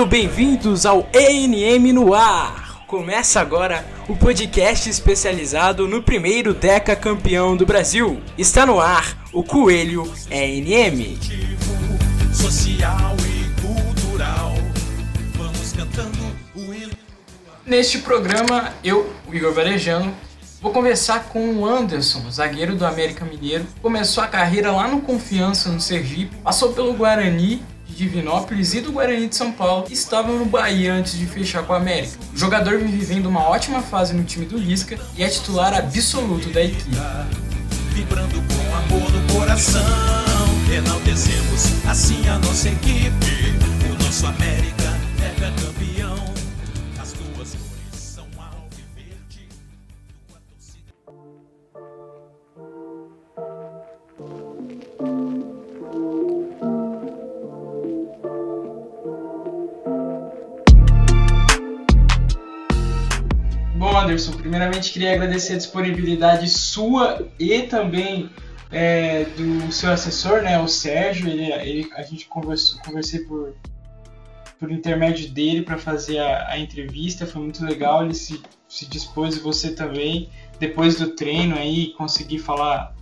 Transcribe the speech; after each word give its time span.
muito 0.00 0.10
bem-vindos 0.12 0.86
ao 0.86 1.06
ENM 1.12 1.92
no 1.92 2.14
ar. 2.14 2.86
Começa 2.86 3.38
agora 3.38 3.86
o 4.08 4.16
podcast 4.16 4.88
especializado 4.88 5.86
no 5.86 6.02
primeiro 6.02 6.54
Deca 6.54 6.96
campeão 6.96 7.54
do 7.54 7.66
Brasil. 7.66 8.18
Está 8.38 8.64
no 8.64 8.80
ar 8.80 9.22
o 9.30 9.44
Coelho 9.44 10.10
ENM. 10.30 11.18
Social 12.32 13.14
e 13.28 13.60
cultural. 13.60 14.54
Vamos 15.34 15.72
cantando 15.74 16.34
o 16.56 16.72
hino. 16.72 16.92
Neste 17.66 17.98
programa, 17.98 18.72
eu, 18.82 19.12
o 19.28 19.34
Igor 19.34 19.52
Varejano, 19.52 20.14
Vou 20.62 20.72
conversar 20.72 21.30
com 21.30 21.54
o 21.54 21.66
Anderson, 21.66 22.30
zagueiro 22.30 22.76
do 22.76 22.84
América 22.84 23.24
Mineiro. 23.24 23.64
Começou 23.80 24.22
a 24.22 24.26
carreira 24.26 24.70
lá 24.70 24.86
no 24.86 25.00
Confiança, 25.00 25.70
no 25.70 25.80
Sergipe, 25.80 26.36
passou 26.44 26.74
pelo 26.74 26.92
Guarani 26.92 27.62
Divinópolis 28.00 28.72
e 28.72 28.80
do 28.80 28.92
Guarani 28.92 29.28
de 29.28 29.36
São 29.36 29.52
Paulo, 29.52 29.86
estavam 29.90 30.38
no 30.38 30.46
Bahia 30.46 30.94
antes 30.94 31.18
de 31.18 31.26
fechar 31.26 31.64
com 31.64 31.74
a 31.74 31.76
América. 31.76 32.16
O 32.32 32.36
jogador 32.38 32.78
vem 32.78 32.88
vivendo 32.88 33.26
uma 33.26 33.46
ótima 33.46 33.82
fase 33.82 34.14
no 34.14 34.24
time 34.24 34.46
do 34.46 34.56
Lisca 34.56 34.98
e 35.18 35.22
é 35.22 35.28
titular 35.28 35.74
absoluto 35.74 36.48
da 36.48 36.62
equipe. 36.62 36.96
Vibrando 37.92 38.42
com 38.42 38.94
amor 38.94 39.10
no 39.12 39.34
coração, 39.34 39.84
enaltecemos 40.74 41.84
assim 41.86 42.26
a 42.26 42.38
nossa 42.38 42.70
equipe, 42.70 42.99
queria 65.00 65.14
agradecer 65.14 65.54
a 65.54 65.56
disponibilidade 65.56 66.46
sua 66.46 67.26
e 67.38 67.62
também 67.62 68.28
é, 68.70 69.24
do 69.24 69.72
seu 69.72 69.90
assessor, 69.90 70.42
né, 70.42 70.60
o 70.60 70.68
Sérgio. 70.68 71.26
Ele, 71.26 71.50
ele 71.50 71.90
a 71.96 72.02
gente 72.02 72.26
conversou, 72.26 72.78
conversei 72.82 73.20
por, 73.20 73.54
por 74.58 74.70
intermédio 74.70 75.30
dele 75.30 75.62
para 75.62 75.78
fazer 75.78 76.18
a, 76.18 76.50
a, 76.50 76.58
entrevista, 76.58 77.24
foi 77.24 77.40
muito 77.40 77.64
legal. 77.64 78.04
Ele 78.04 78.12
se, 78.12 78.42
se 78.68 78.84
dispôs, 78.84 79.38
e 79.38 79.40
você 79.40 79.70
também, 79.70 80.28
depois 80.58 80.96
do 80.96 81.08
treino 81.16 81.56
aí, 81.56 81.94
conseguir 81.94 82.38
falar, 82.38 82.94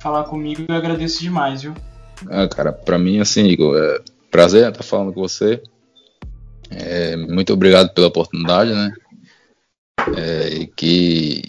falar 0.00 0.24
comigo. 0.24 0.64
Eu 0.66 0.74
agradeço 0.74 1.20
demais, 1.20 1.60
viu? 1.60 1.74
Ah, 2.30 2.48
cara, 2.48 2.72
para 2.72 2.98
mim, 2.98 3.20
assim, 3.20 3.44
Igor, 3.44 3.76
é 3.76 4.00
prazer 4.30 4.66
estar 4.66 4.82
falando 4.82 5.12
com 5.12 5.20
você. 5.20 5.62
É, 6.70 7.14
muito 7.14 7.52
obrigado 7.52 7.92
pela 7.92 8.06
oportunidade, 8.06 8.72
né? 8.72 8.90
É, 10.14 10.48
e 10.48 10.66
que 10.66 11.42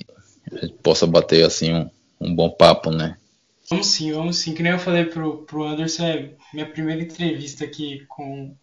a 0.51 0.65
gente 0.65 0.73
possa 0.75 1.05
bater 1.05 1.45
assim 1.45 1.73
um, 1.73 1.89
um 2.21 2.35
bom 2.35 2.49
papo, 2.49 2.89
né? 2.91 3.17
Vamos 3.69 3.87
sim, 3.87 4.13
vamos 4.13 4.37
sim. 4.37 4.53
Que 4.53 4.63
nem 4.63 4.71
eu 4.71 4.79
falei 4.79 5.05
pro, 5.05 5.43
pro 5.43 5.63
Anderson, 5.63 6.05
é 6.05 6.33
minha 6.53 6.65
primeira 6.65 7.01
entrevista 7.01 7.65
aqui 7.65 8.05
com 8.07 8.55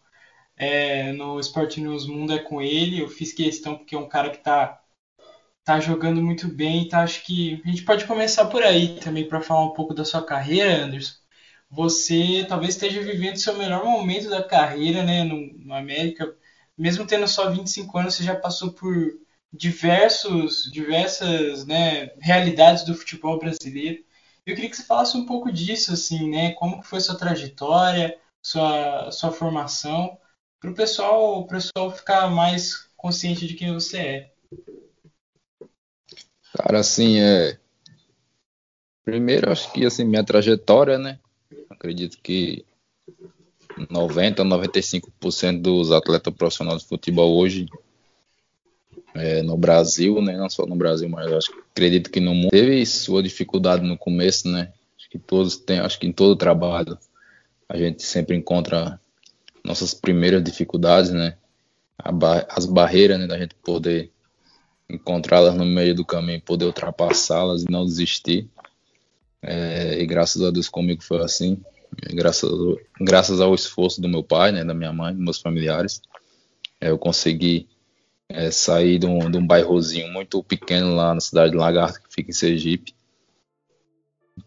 é, 0.57 1.13
no 1.13 1.39
Sport 1.41 1.77
News 1.79 2.07
Mundo 2.07 2.33
é 2.33 2.39
com 2.39 2.63
ele. 2.63 3.01
Eu 3.01 3.09
fiz 3.09 3.33
questão 3.33 3.77
porque 3.77 3.95
é 3.95 3.99
um 3.99 4.09
cara 4.09 4.31
que 4.31 4.39
tá, 4.39 4.81
tá 5.65 5.81
jogando 5.81 6.23
muito 6.23 6.49
bem. 6.49 6.83
Então 6.87 7.01
acho 7.01 7.25
que 7.25 7.61
a 7.65 7.69
gente 7.69 7.85
pode 7.85 8.07
começar 8.07 8.47
por 8.47 8.63
aí 8.63 8.99
também 9.01 9.29
para 9.29 9.43
falar 9.43 9.67
um 9.67 9.75
pouco 9.75 9.95
da 9.95 10.05
sua 10.05 10.25
carreira, 10.25 10.85
Anderson. 10.85 11.15
Você 11.71 12.47
talvez 12.49 12.75
esteja 12.75 13.03
vivendo 13.03 13.37
seu 13.37 13.57
melhor 13.59 13.85
momento 13.85 14.31
da 14.31 14.43
carreira, 14.43 15.03
né, 15.03 15.25
no, 15.25 15.37
no 15.59 15.75
América. 15.75 16.35
Mesmo 16.79 17.07
tendo 17.07 17.27
só 17.29 17.51
25 17.51 17.99
anos, 17.99 18.15
você 18.15 18.25
já 18.25 18.37
passou 18.37 18.73
por 18.73 18.95
diversos, 19.55 20.71
diversas 20.71 21.65
né, 21.65 22.11
realidades 22.19 22.85
do 22.85 22.95
futebol 22.95 23.39
brasileiro. 23.39 24.05
Eu 24.45 24.55
queria 24.55 24.69
que 24.69 24.77
você 24.77 24.83
falasse 24.83 25.17
um 25.17 25.25
pouco 25.25 25.51
disso, 25.51 25.93
assim, 25.93 26.29
né? 26.29 26.53
Como 26.53 26.81
que 26.81 26.87
foi 26.87 27.01
sua 27.01 27.17
trajetória, 27.17 28.19
sua, 28.45 29.11
sua 29.11 29.33
formação, 29.33 30.19
para 30.61 30.71
o 30.71 30.75
pessoal, 30.75 31.41
o 31.41 31.47
pessoal 31.47 31.91
ficar 31.91 32.29
mais 32.29 32.89
consciente 32.97 33.47
de 33.47 33.55
quem 33.55 33.73
você 33.73 33.99
é. 33.99 34.33
Cara, 36.53 36.81
assim, 36.81 37.21
é. 37.21 37.59
Primeiro, 39.05 39.51
acho 39.51 39.71
que 39.73 39.85
assim, 39.85 40.05
minha 40.05 40.25
trajetória, 40.25 40.99
né? 40.99 41.19
Acredito 41.71 42.19
que 42.23 42.65
90, 43.91 44.43
95% 44.45 45.61
dos 45.61 45.93
atletas 45.93 46.33
profissionais 46.35 46.83
de 46.83 46.89
futebol 46.89 47.37
hoje 47.37 47.67
é, 49.15 49.43
no 49.43 49.57
Brasil, 49.57 50.21
né? 50.21 50.37
Não 50.37 50.51
só 50.51 50.67
no 50.67 50.75
Brasil, 50.75 51.09
mas 51.09 51.33
acho, 51.33 51.53
acredito 51.71 52.11
que 52.11 52.21
no 52.21 52.35
mundo 52.35 52.51
teve 52.51 52.85
sua 52.85 53.23
dificuldade 53.23 53.87
no 53.87 53.97
começo, 53.97 54.49
né? 54.49 54.73
Acho 54.99 55.09
que 55.09 55.19
todos 55.19 55.57
têm, 55.57 55.79
acho 55.79 55.99
que 55.99 56.07
em 56.07 56.13
todo 56.13 56.37
trabalho 56.37 56.99
a 57.69 57.77
gente 57.77 58.03
sempre 58.03 58.37
encontra 58.37 59.01
nossas 59.65 59.95
primeiras 59.95 60.43
dificuldades, 60.43 61.11
né? 61.11 61.37
As 62.49 62.67
barreiras, 62.67 63.19
né? 63.19 63.27
Da 63.27 63.39
gente 63.39 63.55
poder 63.55 64.11
encontrá-las 64.91 65.55
no 65.55 65.65
meio 65.65 65.95
do 65.95 66.05
caminho, 66.05 66.41
poder 66.41 66.67
ultrapassá-las 66.67 67.63
e 67.63 67.71
não 67.71 67.87
desistir. 67.87 68.49
É, 69.41 70.01
e 70.01 70.07
graças 70.07 70.43
a 70.43 70.51
Deus 70.51 70.69
comigo 70.69 71.03
foi 71.03 71.23
assim. 71.23 71.63
Graças, 72.13 72.51
graças 73.01 73.41
ao 73.41 73.55
esforço 73.55 74.01
do 74.01 74.09
meu 74.09 74.23
pai, 74.23 74.51
né, 74.51 74.65
da 74.65 74.75
minha 74.75 74.93
mãe, 74.93 75.15
dos 75.15 75.23
meus 75.23 75.39
familiares, 75.39 76.03
é, 76.81 76.91
eu 76.91 76.99
consegui 76.99 77.69
é, 78.35 78.51
saí 78.51 78.99
de 78.99 79.07
um, 79.07 79.31
de 79.31 79.39
um 79.39 79.47
bairrozinho 79.47 80.13
muito 80.13 80.43
pequeno 80.43 80.97
lá 80.97 81.15
na 81.15 81.21
cidade 81.21 81.53
de 81.53 81.57
Lagarto, 81.57 82.03
que 82.03 82.13
fica 82.13 82.31
em 82.31 82.35
Sergipe, 82.35 82.93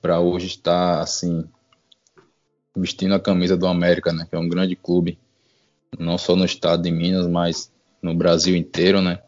para 0.01 0.19
hoje 0.19 0.47
estar 0.47 0.99
assim 0.99 1.45
vestindo 2.75 3.15
a 3.15 3.19
camisa 3.19 3.55
do 3.55 3.65
América, 3.65 4.11
né, 4.11 4.27
que 4.29 4.35
é 4.35 4.39
um 4.39 4.49
grande 4.49 4.75
clube, 4.75 5.17
não 5.97 6.17
só 6.17 6.35
no 6.35 6.43
estado 6.43 6.83
de 6.83 6.91
Minas, 6.91 7.25
mas 7.27 7.71
no 8.01 8.13
Brasil 8.13 8.55
inteiro, 8.55 9.01
né? 9.01 9.19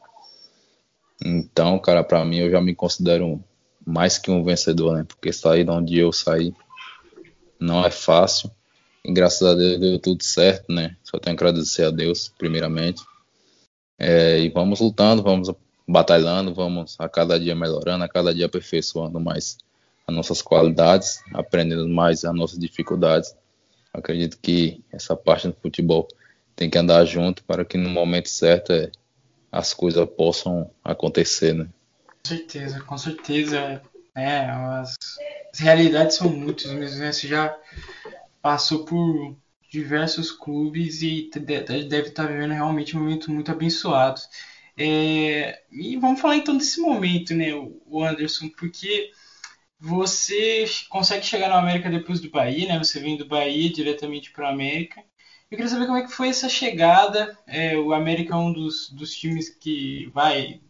Então, 1.24 1.80
cara, 1.80 2.04
para 2.04 2.24
mim 2.24 2.40
eu 2.40 2.52
já 2.52 2.62
me 2.62 2.76
considero 2.76 3.42
mais 3.86 4.18
que 4.18 4.30
um 4.30 4.44
vencedor, 4.44 4.98
né? 4.98 5.06
Porque 5.08 5.34
sair 5.34 5.64
de 5.64 5.72
onde 5.72 5.98
eu 5.98 6.12
saí 6.12 6.54
não 7.60 7.84
é 7.84 7.90
fácil. 7.90 8.52
E 9.04 9.12
graças 9.12 9.42
a 9.42 9.56
Deus 9.56 9.80
deu 9.80 10.00
tudo 10.00 10.24
certo, 10.24 10.72
né? 10.72 10.96
Só 11.04 11.18
tenho 11.18 11.36
que 11.36 11.44
agradecer 11.44 11.86
a 11.86 11.90
Deus, 11.90 12.32
primeiramente. 12.38 13.02
É, 14.00 14.40
e 14.40 14.50
vamos 14.50 14.80
lutando, 14.80 15.22
vamos 15.22 15.52
batalhando, 15.86 16.54
vamos 16.54 16.96
a 16.98 17.10
cada 17.10 17.38
dia 17.40 17.54
melhorando, 17.54 18.04
a 18.04 18.08
cada 18.08 18.34
dia 18.34 18.46
aperfeiçoando 18.46 19.20
mais 19.20 19.58
as 20.08 20.16
nossas 20.16 20.42
qualidades, 20.42 21.22
aprendendo 21.34 21.88
mais 21.88 22.24
as 22.24 22.34
nossas 22.34 22.58
dificuldades. 22.58 23.36
Acredito 23.94 24.38
que 24.42 24.84
essa 24.92 25.16
parte 25.16 25.48
do 25.48 25.56
futebol 25.62 26.08
tem 26.56 26.70
que 26.70 26.78
andar 26.78 27.04
junto 27.06 27.44
para 27.44 27.66
que 27.66 27.78
no 27.78 27.90
momento 27.90 28.30
certo 28.30 28.72
é, 28.72 28.92
as 29.52 29.74
coisas 29.74 30.08
possam 30.16 30.70
acontecer, 30.84 31.54
né? 31.54 31.68
Com 32.06 32.30
certeza, 32.30 32.82
com 32.82 32.98
certeza. 32.98 33.82
É, 34.16 34.42
as, 34.50 34.96
as 35.54 35.60
realidades 35.60 36.18
são 36.18 36.30
muitas 36.30 36.72
mesmo, 36.72 37.00
né? 37.00 37.12
Você 37.12 37.28
já 37.28 37.56
passou 38.42 38.86
por 38.86 39.36
diversos 39.70 40.32
clubes 40.32 41.02
e 41.02 41.30
deve 41.32 42.10
estar 42.10 42.26
vivendo 42.28 42.54
realmente 42.54 42.96
um 42.98 43.02
momento 43.02 43.32
muito 43.32 43.52
abençoado. 43.52 44.20
É, 44.78 45.62
e 45.72 45.98
vamos 45.98 46.22
falar 46.22 46.38
então 46.38 46.58
desse 46.58 46.80
momento, 46.82 47.34
né, 47.36 47.54
o 47.54 48.04
Anderson, 48.04 48.50
porque 48.50 49.12
você 49.80 50.66
consegue 50.90 51.26
chegar 51.26 51.50
na 51.50 51.60
América 51.60 51.90
depois 51.90 52.20
do 52.20 52.30
Bahia, 52.30 52.68
né? 52.68 52.78
Você 52.80 53.00
vem 53.00 53.18
do 53.18 53.28
Bahia 53.28 53.72
diretamente 53.72 54.32
para 54.32 54.48
a 54.48 54.52
América. 54.52 55.02
Eu 55.50 55.58
queria 55.58 55.68
saber 55.70 55.86
como 55.86 55.98
é 55.98 56.04
que 56.04 56.12
foi 56.12 56.30
essa 56.30 56.50
chegada. 56.50 57.38
É, 57.48 57.78
o 57.78 57.94
América 57.94 58.34
é 58.34 58.38
um 58.38 58.52
dos, 58.54 58.90
dos 58.92 59.16
times 59.16 59.50
que 59.50 60.08
vai 60.14 60.62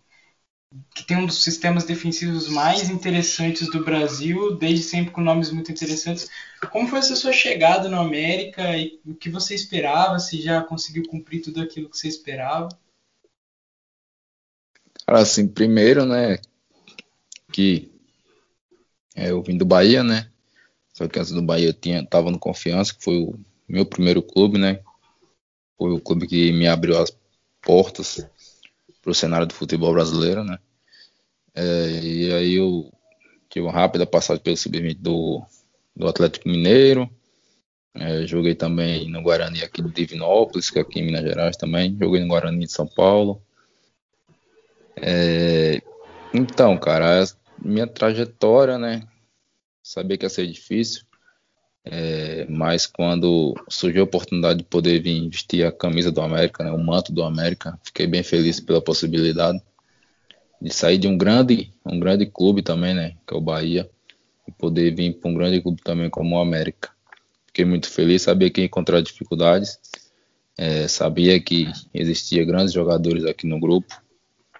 que 0.93 1.03
tem 1.03 1.17
um 1.17 1.25
dos 1.25 1.43
sistemas 1.43 1.83
defensivos 1.83 2.47
mais 2.47 2.89
interessantes 2.89 3.69
do 3.71 3.83
Brasil, 3.83 4.55
desde 4.55 4.83
sempre 4.83 5.11
com 5.11 5.21
nomes 5.21 5.51
muito 5.51 5.71
interessantes. 5.71 6.29
Como 6.71 6.87
foi 6.87 6.99
essa 6.99 7.15
sua 7.15 7.33
chegada 7.33 7.89
no 7.89 7.99
América 7.99 8.77
e 8.77 8.99
o 9.05 9.15
que 9.15 9.29
você 9.29 9.55
esperava? 9.55 10.19
Se 10.19 10.39
já 10.39 10.61
conseguiu 10.61 11.03
cumprir 11.07 11.41
tudo 11.41 11.61
aquilo 11.61 11.89
que 11.89 11.97
você 11.97 12.07
esperava? 12.07 12.69
Cara, 15.07 15.21
assim, 15.21 15.47
primeiro, 15.47 16.05
né, 16.05 16.37
que 17.51 17.91
é, 19.15 19.31
eu 19.31 19.41
vim 19.41 19.57
do 19.57 19.65
Bahia, 19.65 20.03
né, 20.03 20.29
só 20.93 21.07
que 21.07 21.17
antes 21.17 21.31
do 21.31 21.41
Bahia 21.41 21.69
eu 21.69 21.73
tinha, 21.73 22.05
tava 22.05 22.29
no 22.29 22.37
Confiança, 22.37 22.93
que 22.93 23.03
foi 23.03 23.17
o 23.17 23.33
meu 23.67 23.87
primeiro 23.87 24.21
clube, 24.21 24.59
né, 24.59 24.83
foi 25.79 25.91
o 25.91 25.99
clube 25.99 26.27
que 26.27 26.51
me 26.51 26.67
abriu 26.67 26.95
as 26.95 27.11
portas 27.59 28.23
para 29.01 29.11
o 29.11 29.15
cenário 29.15 29.47
do 29.47 29.53
futebol 29.53 29.93
brasileiro, 29.93 30.43
né? 30.43 30.59
É, 31.55 31.89
e 31.89 32.33
aí 32.33 32.53
eu 32.55 32.91
tive 33.49 33.65
uma 33.65 33.73
rápida 33.73 34.05
passagem 34.05 34.43
pelo 34.43 34.55
sub 34.55 34.93
do, 34.95 35.41
do 35.95 36.07
Atlético 36.07 36.47
Mineiro, 36.47 37.09
É, 37.95 38.25
joguei 38.25 38.55
também 38.55 39.09
no 39.09 39.21
Guarani 39.21 39.63
aqui 39.63 39.81
de 39.81 39.89
Divinópolis, 39.89 40.69
que 40.69 40.77
é 40.77 40.81
aqui 40.81 40.99
em 40.99 41.05
Minas 41.05 41.23
Gerais 41.23 41.57
também. 41.57 41.97
Joguei 41.99 42.21
no 42.21 42.27
Guarani 42.27 42.65
de 42.65 42.71
São 42.71 42.87
Paulo. 42.87 43.41
É, 44.95 45.81
então, 46.33 46.77
cara, 46.77 47.25
minha 47.61 47.87
trajetória, 47.87 48.77
né? 48.77 49.07
Sabia 49.81 50.17
que 50.17 50.25
ia 50.25 50.29
ser 50.29 50.45
difícil, 50.45 51.03
é, 51.85 52.45
mas 52.49 52.85
quando 52.85 53.55
surgiu 53.69 54.01
a 54.01 54.05
oportunidade 54.05 54.59
de 54.59 54.65
poder 54.65 54.99
vir 55.01 55.29
vestir 55.29 55.65
a 55.65 55.71
camisa 55.71 56.11
do 56.11 56.21
América, 56.21 56.63
né, 56.63 56.71
o 56.71 56.77
manto 56.77 57.11
do 57.11 57.23
América, 57.23 57.79
fiquei 57.83 58.05
bem 58.05 58.23
feliz 58.23 58.59
pela 58.59 58.81
possibilidade 58.81 59.61
de 60.61 60.73
sair 60.73 60.97
de 60.97 61.07
um 61.07 61.17
grande, 61.17 61.71
um 61.85 61.99
grande 61.99 62.25
clube 62.25 62.61
também, 62.61 62.93
né, 62.93 63.15
que 63.25 63.33
é 63.33 63.37
o 63.37 63.41
Bahia, 63.41 63.89
e 64.47 64.51
poder 64.51 64.93
vir 64.93 65.13
para 65.13 65.29
um 65.29 65.33
grande 65.33 65.61
clube 65.61 65.81
também 65.81 66.09
como 66.09 66.35
o 66.35 66.39
América. 66.39 66.89
Fiquei 67.47 67.65
muito 67.65 67.89
feliz, 67.89 68.23
sabia 68.23 68.49
que 68.49 68.61
ia 68.61 68.65
encontrar 68.65 69.01
dificuldades, 69.01 69.79
é, 70.57 70.87
sabia 70.87 71.39
que 71.39 71.71
existia 71.93 72.43
grandes 72.43 72.73
jogadores 72.73 73.25
aqui 73.25 73.47
no 73.47 73.59
grupo, 73.59 73.95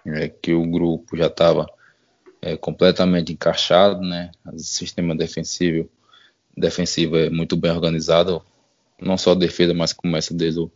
é, 0.06 0.28
que 0.28 0.52
o 0.54 0.66
grupo 0.66 1.16
já 1.16 1.26
estava 1.26 1.66
é, 2.40 2.56
completamente 2.56 3.32
encaixado, 3.32 4.00
né? 4.00 4.30
O 4.50 4.58
sistema 4.58 5.14
defensivo, 5.14 5.88
defensivo 6.60 7.16
é 7.16 7.30
muito 7.30 7.56
bem 7.56 7.70
organizado, 7.70 8.42
não 9.00 9.16
só 9.16 9.32
a 9.32 9.34
defesa, 9.34 9.74
mas 9.74 9.92
começa 9.92 10.34
desde 10.34 10.60
o 10.60 10.70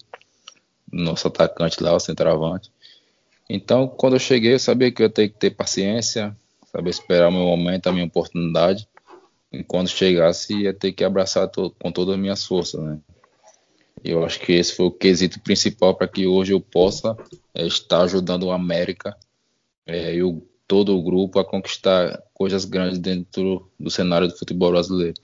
nosso 0.91 1.29
atacante 1.29 1.83
lá, 1.83 1.95
o 1.95 2.01
centroavante. 2.01 2.71
Então, 3.49 3.87
quando 3.87 4.15
eu 4.15 4.21
cheguei, 4.21 4.55
eu 4.55 4.59
sabia 4.59 4.91
que 4.91 5.03
eu 5.03 5.07
ia 5.07 5.13
ter 5.13 5.29
que 5.29 5.39
ter 5.39 5.51
paciência, 5.51 6.35
saber 6.73 6.91
esperar 6.91 7.29
o 7.29 7.33
meu 7.33 7.45
momento, 7.45 7.87
a 7.87 7.93
minha 7.93 8.07
oportunidade. 8.07 8.89
E 9.53 9.63
quando 9.63 9.89
chegasse, 9.89 10.55
ia 10.63 10.73
ter 10.73 10.93
que 10.93 11.05
abraçar 11.05 11.49
to 11.49 11.71
com 11.79 11.93
todas 11.93 12.15
as 12.15 12.21
minhas 12.21 12.45
forças, 12.45 12.83
né? 12.83 12.99
Eu 14.03 14.25
acho 14.25 14.41
que 14.41 14.53
esse 14.53 14.75
foi 14.75 14.87
o 14.87 14.91
quesito 14.91 15.41
principal 15.41 15.95
para 15.95 16.09
que 16.09 16.27
hoje 16.27 16.53
eu 16.53 16.61
possa 16.61 17.17
é, 17.55 17.67
estar 17.67 18.03
ajudando 18.03 18.45
o 18.45 18.51
América 18.51 19.17
é, 19.87 20.15
e 20.15 20.23
o 20.23 20.43
todo 20.67 20.97
o 20.97 21.03
grupo 21.03 21.39
a 21.39 21.45
conquistar 21.45 22.23
coisas 22.33 22.65
grandes 22.65 22.99
dentro 22.99 23.71
do 23.79 23.91
cenário 23.91 24.29
do 24.29 24.37
futebol 24.37 24.71
brasileiro. 24.73 25.15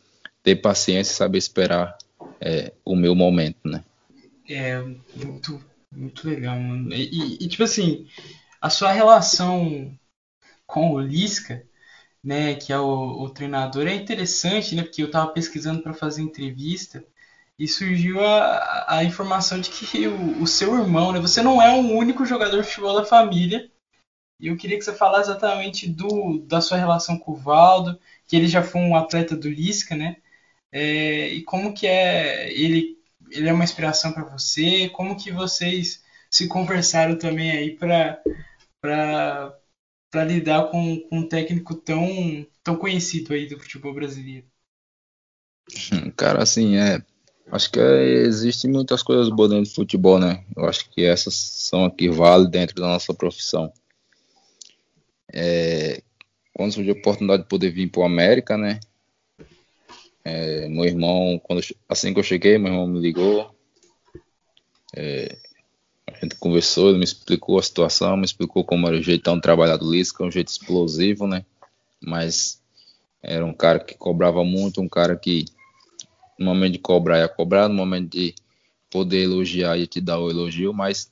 Ter 0.42 0.56
paciência 0.56 1.12
e 1.12 1.16
saber 1.16 1.38
esperar 1.38 1.96
é, 2.40 2.72
o 2.84 2.96
meu 2.96 3.14
momento, 3.14 3.68
né? 3.68 3.84
É, 4.48 4.80
muito, 5.14 5.62
muito 5.92 6.28
legal, 6.28 6.58
mano. 6.58 6.92
E, 6.92 7.36
e, 7.40 7.48
tipo 7.48 7.62
assim, 7.62 8.08
a 8.60 8.70
sua 8.70 8.92
relação 8.92 9.92
com 10.66 10.92
o 10.92 11.00
Lisca, 11.00 11.64
né, 12.22 12.54
que 12.54 12.72
é 12.72 12.78
o, 12.78 13.22
o 13.22 13.30
treinador, 13.30 13.86
é 13.86 13.94
interessante, 13.94 14.74
né, 14.74 14.82
porque 14.82 15.02
eu 15.02 15.10
tava 15.10 15.32
pesquisando 15.32 15.82
para 15.82 15.94
fazer 15.94 16.22
entrevista 16.22 17.04
e 17.58 17.68
surgiu 17.68 18.24
a, 18.24 18.86
a 18.88 19.04
informação 19.04 19.60
de 19.60 19.70
que 19.70 20.06
o, 20.06 20.42
o 20.42 20.46
seu 20.46 20.74
irmão, 20.78 21.12
né, 21.12 21.20
você 21.20 21.42
não 21.42 21.60
é 21.60 21.70
o 21.74 21.96
único 21.96 22.24
jogador 22.24 22.62
de 22.62 22.68
futebol 22.68 22.94
da 22.94 23.04
família, 23.04 23.70
e 24.38 24.48
eu 24.48 24.56
queria 24.56 24.78
que 24.78 24.84
você 24.84 24.94
falasse 24.94 25.30
exatamente 25.30 25.88
do, 25.88 26.38
da 26.46 26.60
sua 26.60 26.78
relação 26.78 27.18
com 27.18 27.32
o 27.32 27.36
Valdo, 27.36 27.98
que 28.26 28.34
ele 28.34 28.48
já 28.48 28.62
foi 28.62 28.80
um 28.80 28.96
atleta 28.96 29.36
do 29.36 29.50
Lisca, 29.50 29.94
né? 29.94 30.16
É, 30.72 31.28
e 31.28 31.42
como 31.42 31.74
que 31.74 31.86
é 31.86 32.52
ele 32.52 32.98
ele 33.30 33.48
é 33.48 33.52
uma 33.52 33.64
inspiração 33.64 34.12
para 34.12 34.24
você? 34.24 34.88
Como 34.90 35.16
que 35.16 35.30
vocês 35.30 36.02
se 36.28 36.48
conversaram 36.48 37.16
também 37.16 37.50
aí 37.50 37.76
para 37.76 38.22
para 38.80 40.24
lidar 40.24 40.70
com, 40.70 41.00
com 41.08 41.18
um 41.18 41.28
técnico 41.28 41.74
tão 41.74 42.46
tão 42.62 42.76
conhecido 42.76 43.32
aí 43.34 43.46
do 43.46 43.58
futebol 43.58 43.94
brasileiro? 43.94 44.46
Cara, 46.16 46.42
assim, 46.42 46.76
é 46.76 47.02
acho 47.50 47.70
que 47.70 47.80
é, 47.80 48.02
existem 48.22 48.70
muitas 48.70 49.02
coisas 49.02 49.28
boas 49.28 49.50
dentro 49.50 49.70
do 49.70 49.74
futebol, 49.74 50.18
né? 50.18 50.44
Eu 50.56 50.66
acho 50.66 50.88
que 50.90 51.04
essas 51.04 51.34
são 51.34 51.84
aqui 51.84 52.08
vale 52.08 52.48
dentro 52.48 52.76
da 52.76 52.86
nossa 52.86 53.12
profissão. 53.12 53.72
É, 55.32 56.02
quando 56.52 56.72
surgiu 56.72 56.94
a 56.94 56.98
oportunidade 56.98 57.42
de 57.42 57.48
poder 57.48 57.70
vir 57.70 57.90
para 57.90 58.02
o 58.02 58.04
América, 58.04 58.56
né? 58.56 58.80
É, 60.24 60.59
meu 60.70 60.84
irmão, 60.84 61.40
quando, 61.42 61.60
assim 61.88 62.12
que 62.12 62.20
eu 62.20 62.24
cheguei, 62.24 62.58
meu 62.58 62.72
irmão 62.72 62.86
me 62.86 63.00
ligou. 63.00 63.54
É, 64.96 65.36
a 66.06 66.18
gente 66.20 66.36
conversou, 66.36 66.88
ele 66.88 66.98
me 66.98 67.04
explicou 67.04 67.58
a 67.58 67.62
situação, 67.62 68.16
me 68.16 68.24
explicou 68.24 68.64
como 68.64 68.86
era 68.86 68.96
o 68.96 69.02
jeitão 69.02 69.36
de 69.36 69.42
trabalhar 69.42 69.76
do 69.76 69.90
Lisca, 69.90 70.24
um 70.24 70.30
jeito 70.30 70.48
explosivo, 70.48 71.26
né? 71.26 71.44
Mas 72.00 72.60
era 73.22 73.44
um 73.44 73.52
cara 73.52 73.78
que 73.78 73.94
cobrava 73.94 74.44
muito, 74.44 74.80
um 74.80 74.88
cara 74.88 75.16
que 75.16 75.44
no 76.38 76.46
momento 76.46 76.72
de 76.72 76.78
cobrar 76.78 77.18
ia 77.18 77.28
cobrar, 77.28 77.68
no 77.68 77.74
momento 77.74 78.10
de 78.10 78.34
poder 78.90 79.22
elogiar 79.22 79.76
ia 79.76 79.86
te 79.86 80.00
dar 80.00 80.18
o 80.18 80.30
elogio, 80.30 80.72
mas 80.72 81.10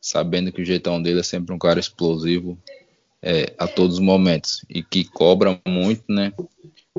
sabendo 0.00 0.52
que 0.52 0.60
o 0.60 0.64
jeitão 0.64 1.00
dele 1.00 1.20
é 1.20 1.22
sempre 1.22 1.54
um 1.54 1.58
cara 1.58 1.80
explosivo, 1.80 2.58
é, 3.22 3.54
a 3.58 3.66
todos 3.66 3.94
os 3.94 4.00
momentos 4.00 4.64
e 4.68 4.82
que 4.82 5.04
cobra 5.04 5.60
muito, 5.66 6.04
né, 6.08 6.32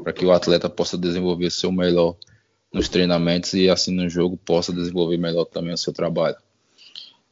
para 0.02 0.14
que 0.14 0.26
o 0.26 0.32
atleta 0.32 0.70
possa 0.70 0.98
desenvolver 0.98 1.50
seu 1.52 1.72
melhor 1.72 2.16
nos 2.74 2.90
treinamentos 2.90 3.54
e 3.54 3.70
assim 3.70 3.94
no 3.94 4.10
jogo 4.10 4.38
possa 4.38 4.74
desenvolver 4.74 5.18
melhor 5.18 5.46
também 5.46 5.74
o 5.74 5.78
seu 5.78 5.94
trabalho. 5.94 6.38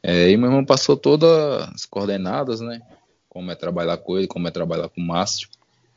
É, 0.02 0.30
e 0.30 0.36
meu 0.36 0.48
irmão 0.48 0.64
passou 0.64 0.96
todas 0.96 1.30
as 1.74 1.84
coordenadas, 1.84 2.60
né, 2.60 2.80
como 3.28 3.50
é 3.50 3.54
trabalhar 3.54 3.96
com 3.98 4.16
ele, 4.16 4.26
como 4.26 4.48
é 4.48 4.50
trabalhar 4.50 4.88
com 4.88 5.00
o 5.00 5.06
Márcio, 5.06 5.48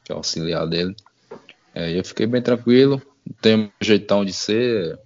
que 0.04 0.12
é 0.12 0.16
o 0.16 0.18
auxiliar 0.18 0.68
dele. 0.68 0.96
É, 1.74 1.98
eu 1.98 2.04
fiquei 2.04 2.26
bem 2.26 2.42
tranquilo, 2.42 3.02
tenho 3.42 3.60
meu 3.60 3.72
jeitão 3.82 4.26
de 4.26 4.34
ser, 4.34 5.00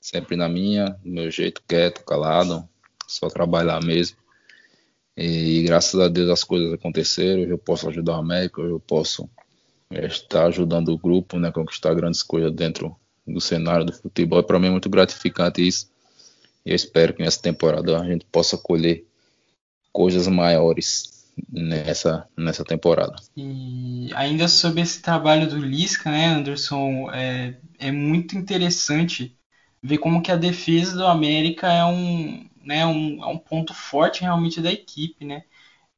sempre 0.00 0.36
na 0.36 0.48
minha, 0.48 0.96
meu 1.04 1.30
jeito 1.30 1.62
quieto, 1.66 2.04
calado, 2.04 2.68
só 3.06 3.28
trabalhar 3.28 3.82
mesmo. 3.82 4.16
E 5.16 5.62
graças 5.62 6.00
a 6.00 6.08
Deus 6.08 6.30
as 6.30 6.42
coisas 6.42 6.72
aconteceram. 6.72 7.42
Hoje 7.42 7.50
eu 7.50 7.58
posso 7.58 7.88
ajudar 7.88 8.12
o 8.12 8.20
América, 8.20 8.62
hoje 8.62 8.72
eu 8.72 8.80
posso 8.80 9.28
é, 9.92 10.06
estar 10.06 10.46
ajudando 10.46 10.88
o 10.88 10.98
grupo 10.98 11.38
né, 11.38 11.48
a 11.48 11.52
conquistar 11.52 11.94
grandes 11.94 12.22
coisas 12.22 12.52
dentro 12.52 12.96
do 13.26 13.40
cenário 13.40 13.84
do 13.84 13.92
futebol. 13.92 14.40
E 14.40 14.42
para 14.42 14.58
mim 14.58 14.68
é 14.68 14.70
muito 14.70 14.90
gratificante 14.90 15.66
isso. 15.66 15.90
E 16.64 16.70
eu 16.70 16.76
espero 16.76 17.14
que 17.14 17.22
nessa 17.22 17.40
temporada 17.40 18.00
a 18.00 18.04
gente 18.04 18.24
possa 18.26 18.56
colher 18.56 19.04
coisas 19.92 20.26
maiores 20.26 21.12
nessa, 21.50 22.26
nessa 22.36 22.64
temporada. 22.64 23.16
E 23.36 24.10
ainda 24.14 24.48
sobre 24.48 24.80
esse 24.80 25.00
trabalho 25.02 25.48
do 25.48 25.58
Lisca, 25.58 26.10
né, 26.10 26.26
Anderson, 26.26 27.10
é, 27.12 27.54
é 27.78 27.90
muito 27.90 28.36
interessante 28.36 29.36
ver 29.82 29.98
como 29.98 30.22
que 30.22 30.30
a 30.30 30.36
defesa 30.36 30.96
do 30.96 31.06
América 31.06 31.72
é 31.72 31.84
um, 31.84 32.48
né, 32.64 32.86
um, 32.86 33.22
é 33.22 33.26
um 33.26 33.38
ponto 33.38 33.74
forte 33.74 34.22
realmente 34.22 34.60
da 34.60 34.72
equipe, 34.72 35.24
né? 35.24 35.44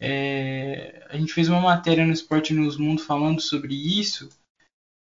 É, 0.01 1.07
a 1.09 1.17
gente 1.17 1.33
fez 1.33 1.49
uma 1.49 1.61
matéria 1.61 2.05
no 2.05 2.13
Esporte 2.13 2.53
News 2.53 2.77
Mundo 2.77 3.03
falando 3.03 3.41
sobre 3.41 3.75
isso. 3.75 4.29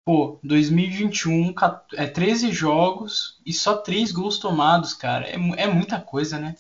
Pô, 0.05 0.41
2021, 0.43 1.55
é 1.95 2.07
13 2.07 2.53
jogos 2.53 3.41
e 3.45 3.53
só 3.53 3.77
3 3.77 4.11
gols 4.13 4.39
tomados, 4.39 4.95
cara. 4.95 5.29
É, 5.29 5.35
é 5.35 5.67
muita 5.67 6.01
coisa, 6.01 6.39
né? 6.39 6.57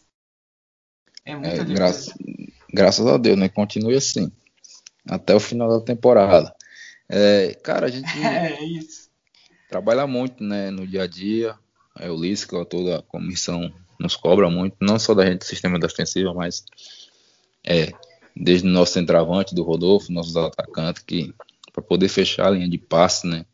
É 1.24 1.34
muita 1.34 1.62
é, 1.62 1.64
graça, 1.64 2.14
Graças 2.72 3.06
a 3.06 3.16
Deus, 3.16 3.38
né? 3.38 3.48
Continue 3.48 3.96
assim. 3.96 4.30
Até 5.08 5.34
o 5.34 5.40
final 5.40 5.68
da 5.68 5.84
temporada. 5.84 6.54
É, 7.08 7.54
cara, 7.62 7.86
a 7.86 7.90
gente 7.90 8.06
é, 8.24 8.56
trabalha 9.68 10.06
muito, 10.06 10.44
né? 10.44 10.70
No 10.70 10.86
dia 10.86 11.02
a 11.02 11.06
dia. 11.06 11.58
É, 11.98 12.10
o 12.10 12.16
Lisca, 12.16 12.64
toda 12.64 12.98
a 12.98 13.02
comissão 13.02 13.72
nos 13.98 14.16
cobra 14.16 14.48
muito, 14.48 14.76
não 14.80 14.98
só 14.98 15.12
da 15.12 15.26
gente 15.26 15.40
do 15.40 15.44
sistema 15.44 15.78
defensivo, 15.78 16.34
mas 16.34 16.64
é, 17.66 17.92
desde 18.40 18.66
o 18.66 18.70
nosso 18.70 18.94
centroavante, 18.94 19.54
do 19.54 19.62
Rodolfo, 19.62 20.10
nossos 20.10 20.34
atacantes, 20.34 21.02
que 21.02 21.34
para 21.72 21.82
poder 21.82 22.08
fechar 22.08 22.46
a 22.46 22.50
linha 22.50 22.68
de 22.68 22.78
passe 22.78 23.26
né, 23.26 23.44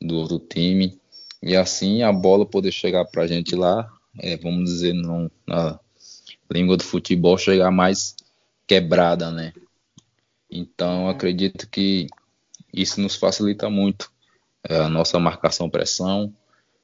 do 0.00 0.16
outro 0.16 0.38
time, 0.38 0.96
e 1.42 1.56
assim 1.56 2.02
a 2.02 2.12
bola 2.12 2.46
poder 2.46 2.70
chegar 2.70 3.04
para 3.04 3.24
a 3.24 3.26
gente 3.26 3.56
lá, 3.56 3.90
é, 4.18 4.36
vamos 4.36 4.70
dizer, 4.70 4.94
na 4.94 5.80
língua 6.50 6.76
do 6.76 6.84
futebol, 6.84 7.36
chegar 7.36 7.70
mais 7.72 8.14
quebrada, 8.66 9.30
né? 9.30 9.52
Então, 10.48 11.08
acredito 11.08 11.68
que 11.68 12.06
isso 12.72 13.00
nos 13.00 13.16
facilita 13.16 13.68
muito 13.68 14.12
é, 14.62 14.76
a 14.76 14.88
nossa 14.88 15.18
marcação-pressão, 15.18 16.32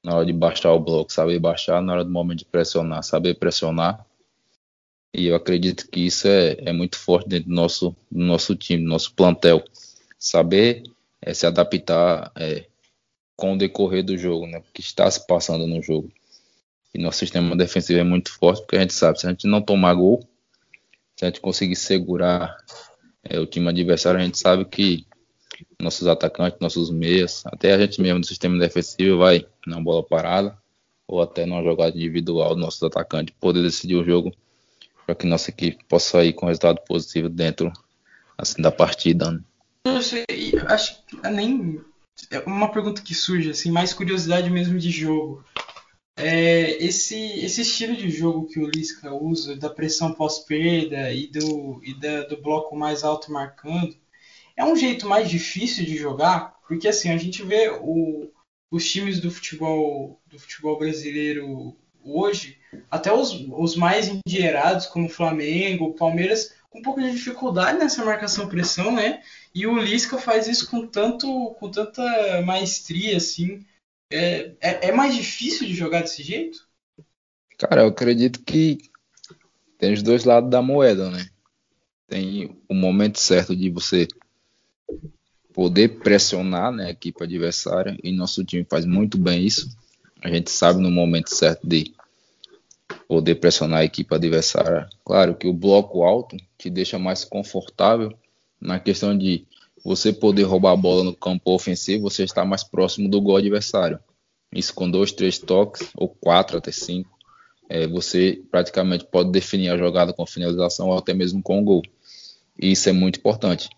na 0.03 0.17
hora 0.17 0.27
de 0.27 0.33
baixar 0.33 0.73
o 0.73 0.81
bloco, 0.81 1.13
saber 1.13 1.39
baixar, 1.39 1.81
na 1.83 1.93
hora 1.93 2.05
do 2.05 2.11
momento 2.11 2.41
de 2.41 2.45
pressionar, 2.47 3.03
saber 3.05 3.35
pressionar. 3.35 4.05
E 5.15 5.27
eu 5.27 5.35
acredito 5.35 5.89
que 5.91 6.01
isso 6.01 6.29
é, 6.29 6.57
é 6.59 6.73
muito 6.73 6.99
forte 6.99 7.29
dentro 7.29 7.49
do 7.49 7.55
nosso, 7.55 7.97
do 8.11 8.21
nosso 8.21 8.55
time, 8.55 8.83
do 8.83 8.89
nosso 8.89 9.15
plantel. 9.15 9.65
Saber 10.19 10.83
é, 11.21 11.33
se 11.33 11.47
adaptar 11.47 12.31
é, 12.37 12.67
com 13.37 13.55
o 13.55 13.59
decorrer 13.59 14.05
do 14.05 14.17
jogo, 14.17 14.47
né? 14.47 14.63
que 14.73 14.81
está 14.81 15.11
se 15.11 15.27
passando 15.27 15.67
no 15.67 15.83
jogo. 15.83 16.11
E 16.95 16.99
nosso 16.99 17.19
sistema 17.19 17.57
defensivo 17.57 18.01
é 18.01 18.05
muito 18.05 18.33
forte, 18.33 18.63
porque 18.63 18.77
a 18.77 18.81
gente 18.81 18.95
sabe, 18.95 19.21
se 19.21 19.27
a 19.27 19.31
gente 19.31 19.47
não 19.47 19.63
tomar 19.63 19.95
gol, 19.95 20.21
se 21.17 21.25
a 21.25 21.29
gente 21.29 21.41
conseguir 21.41 21.77
segurar 21.77 22.57
é, 23.23 23.39
o 23.39 23.47
time 23.47 23.69
adversário, 23.69 24.21
a 24.21 24.25
gente 24.25 24.39
sabe 24.39 24.65
que 24.65 25.07
nossos 25.81 26.07
atacantes, 26.07 26.61
nossos 26.61 26.91
meias, 26.91 27.43
até 27.47 27.73
a 27.73 27.79
gente 27.79 28.01
mesmo 28.01 28.21
do 28.21 28.27
sistema 28.27 28.59
defensivo 28.59 29.19
vai 29.19 29.47
na 29.67 29.81
bola 29.81 30.03
parada 30.03 30.57
ou 31.07 31.21
até 31.21 31.47
numa 31.47 31.63
jogada 31.63 31.97
individual 31.97 32.55
do 32.55 32.61
nosso 32.61 32.85
atacante 32.85 33.33
poder 33.41 33.63
decidir 33.63 33.97
o 33.97 34.05
jogo 34.05 34.33
para 35.09 35.15
que 35.15 35.27
nossa 35.27 35.49
equipe 35.49 35.83
possa 35.89 36.11
sair 36.11 36.35
com 36.35 36.45
resultado 36.45 36.83
positivo 36.87 37.31
dentro 37.31 37.73
assim 38.37 38.61
da 38.61 38.71
partida. 38.71 39.31
Né? 39.31 39.41
Eu 39.87 40.03
sei, 40.03 40.27
acho 40.67 41.03
que 41.07 41.17
é 41.25 41.31
nem 41.31 41.81
é 42.31 42.41
uma 42.41 42.71
pergunta 42.71 43.01
que 43.01 43.15
surge 43.15 43.49
assim, 43.49 43.71
mais 43.71 43.95
curiosidade 43.95 44.51
mesmo 44.51 44.79
de 44.79 44.91
jogo. 44.91 45.43
É, 46.15 46.85
esse, 46.85 47.17
esse 47.17 47.63
estilo 47.63 47.97
de 47.97 48.11
jogo 48.11 48.49
que 48.49 48.61
o 48.61 48.69
Lisca 48.69 49.11
usa, 49.15 49.57
da 49.57 49.71
pressão 49.71 50.13
pós-perda 50.13 51.11
e, 51.11 51.27
do, 51.29 51.81
e 51.83 51.95
da, 51.95 52.25
do 52.25 52.43
bloco 52.43 52.77
mais 52.77 53.03
alto 53.03 53.33
marcando, 53.33 53.97
é 54.55 54.63
um 54.63 54.77
jeito 54.77 55.09
mais 55.09 55.31
difícil 55.31 55.87
de 55.87 55.97
jogar, 55.97 56.59
porque 56.69 56.87
assim, 56.87 57.09
a 57.09 57.17
gente 57.17 57.43
vê 57.43 57.71
o, 57.81 58.31
os 58.71 58.87
times 58.91 59.21
do 59.21 59.31
futebol, 59.31 60.21
do 60.27 60.39
futebol 60.39 60.79
brasileiro 60.79 61.75
hoje, 62.17 62.59
até 62.91 63.13
os, 63.13 63.33
os 63.51 63.77
mais 63.77 64.09
endinheirados, 64.09 64.87
como 64.87 65.09
Flamengo, 65.09 65.95
Palmeiras, 65.95 66.55
com 66.71 66.81
um 66.81 66.83
pouco 66.83 67.01
de 67.01 67.11
dificuldade 67.11 67.79
nessa 67.79 68.05
marcação-pressão, 68.05 68.95
né? 68.95 69.23
E 69.55 69.67
o 69.67 69.79
Lisca 69.79 70.19
faz 70.19 70.47
isso 70.47 70.71
com, 70.71 70.87
tanto, 70.87 71.55
com 71.59 71.71
tanta 71.71 72.03
maestria, 72.43 73.17
assim. 73.17 73.65
É, 74.11 74.53
é, 74.61 74.89
é 74.89 74.93
mais 74.93 75.15
difícil 75.15 75.67
de 75.67 75.75
jogar 75.75 76.03
desse 76.03 76.23
jeito? 76.23 76.67
Cara, 77.59 77.83
eu 77.83 77.89
acredito 77.89 78.43
que 78.45 78.79
tem 79.79 79.93
os 79.93 80.03
dois 80.03 80.25
lados 80.25 80.51
da 80.51 80.63
moeda, 80.63 81.11
né? 81.11 81.29
Tem 82.07 82.57
o 82.69 82.75
momento 82.75 83.19
certo 83.19 83.55
de 83.55 83.71
você 83.71 84.07
poder 85.53 85.99
pressionar 86.01 86.71
né, 86.71 86.87
a 86.87 86.91
equipe 86.91 87.23
adversária 87.23 87.97
e 88.03 88.13
nosso 88.13 88.45
time 88.45 88.65
faz 88.71 88.85
muito 88.85 89.19
bem 89.19 89.45
isso. 89.45 89.69
A 90.23 90.29
gente 90.29 90.51
sabe 90.51 90.81
no 90.81 90.91
momento 90.91 91.35
certo 91.35 91.67
de 91.67 91.93
poder 93.07 93.37
pressionar 93.37 93.81
a 93.81 93.85
equipe 93.85 94.15
adversária. 94.15 94.89
Claro 95.05 95.35
que 95.35 95.47
o 95.47 95.53
bloco 95.53 96.03
alto 96.03 96.37
te 96.57 96.69
deixa 96.69 96.99
mais 96.99 97.25
confortável 97.25 98.13
na 98.61 98.79
questão 98.81 99.17
de 99.17 99.47
você 99.85 100.13
poder 100.13 100.43
roubar 100.43 100.73
a 100.73 100.77
bola 100.77 101.05
no 101.05 101.15
campo 101.15 101.55
ofensivo, 101.55 102.11
você 102.11 102.25
está 102.25 102.45
mais 102.45 102.65
próximo 102.65 103.09
do 103.09 103.21
gol 103.21 103.37
adversário. 103.37 103.99
Isso 104.53 104.75
com 104.75 104.91
dois, 104.91 105.13
três 105.13 105.39
toques, 105.39 105.89
ou 105.95 106.09
quatro 106.09 106.59
até 106.59 106.73
cinco, 106.73 107.11
é, 107.69 107.87
você 107.87 108.43
praticamente 108.51 109.05
pode 109.05 109.31
definir 109.31 109.69
a 109.71 109.77
jogada 109.77 110.13
com 110.13 110.27
finalização 110.27 110.89
ou 110.89 110.99
até 110.99 111.15
mesmo 111.15 111.43
com 111.43 111.61
o 111.61 111.65
gol. 111.65 111.83
E 112.61 112.73
isso 112.73 112.89
é 112.89 112.93
muito 112.93 113.19
importante. 113.19 113.69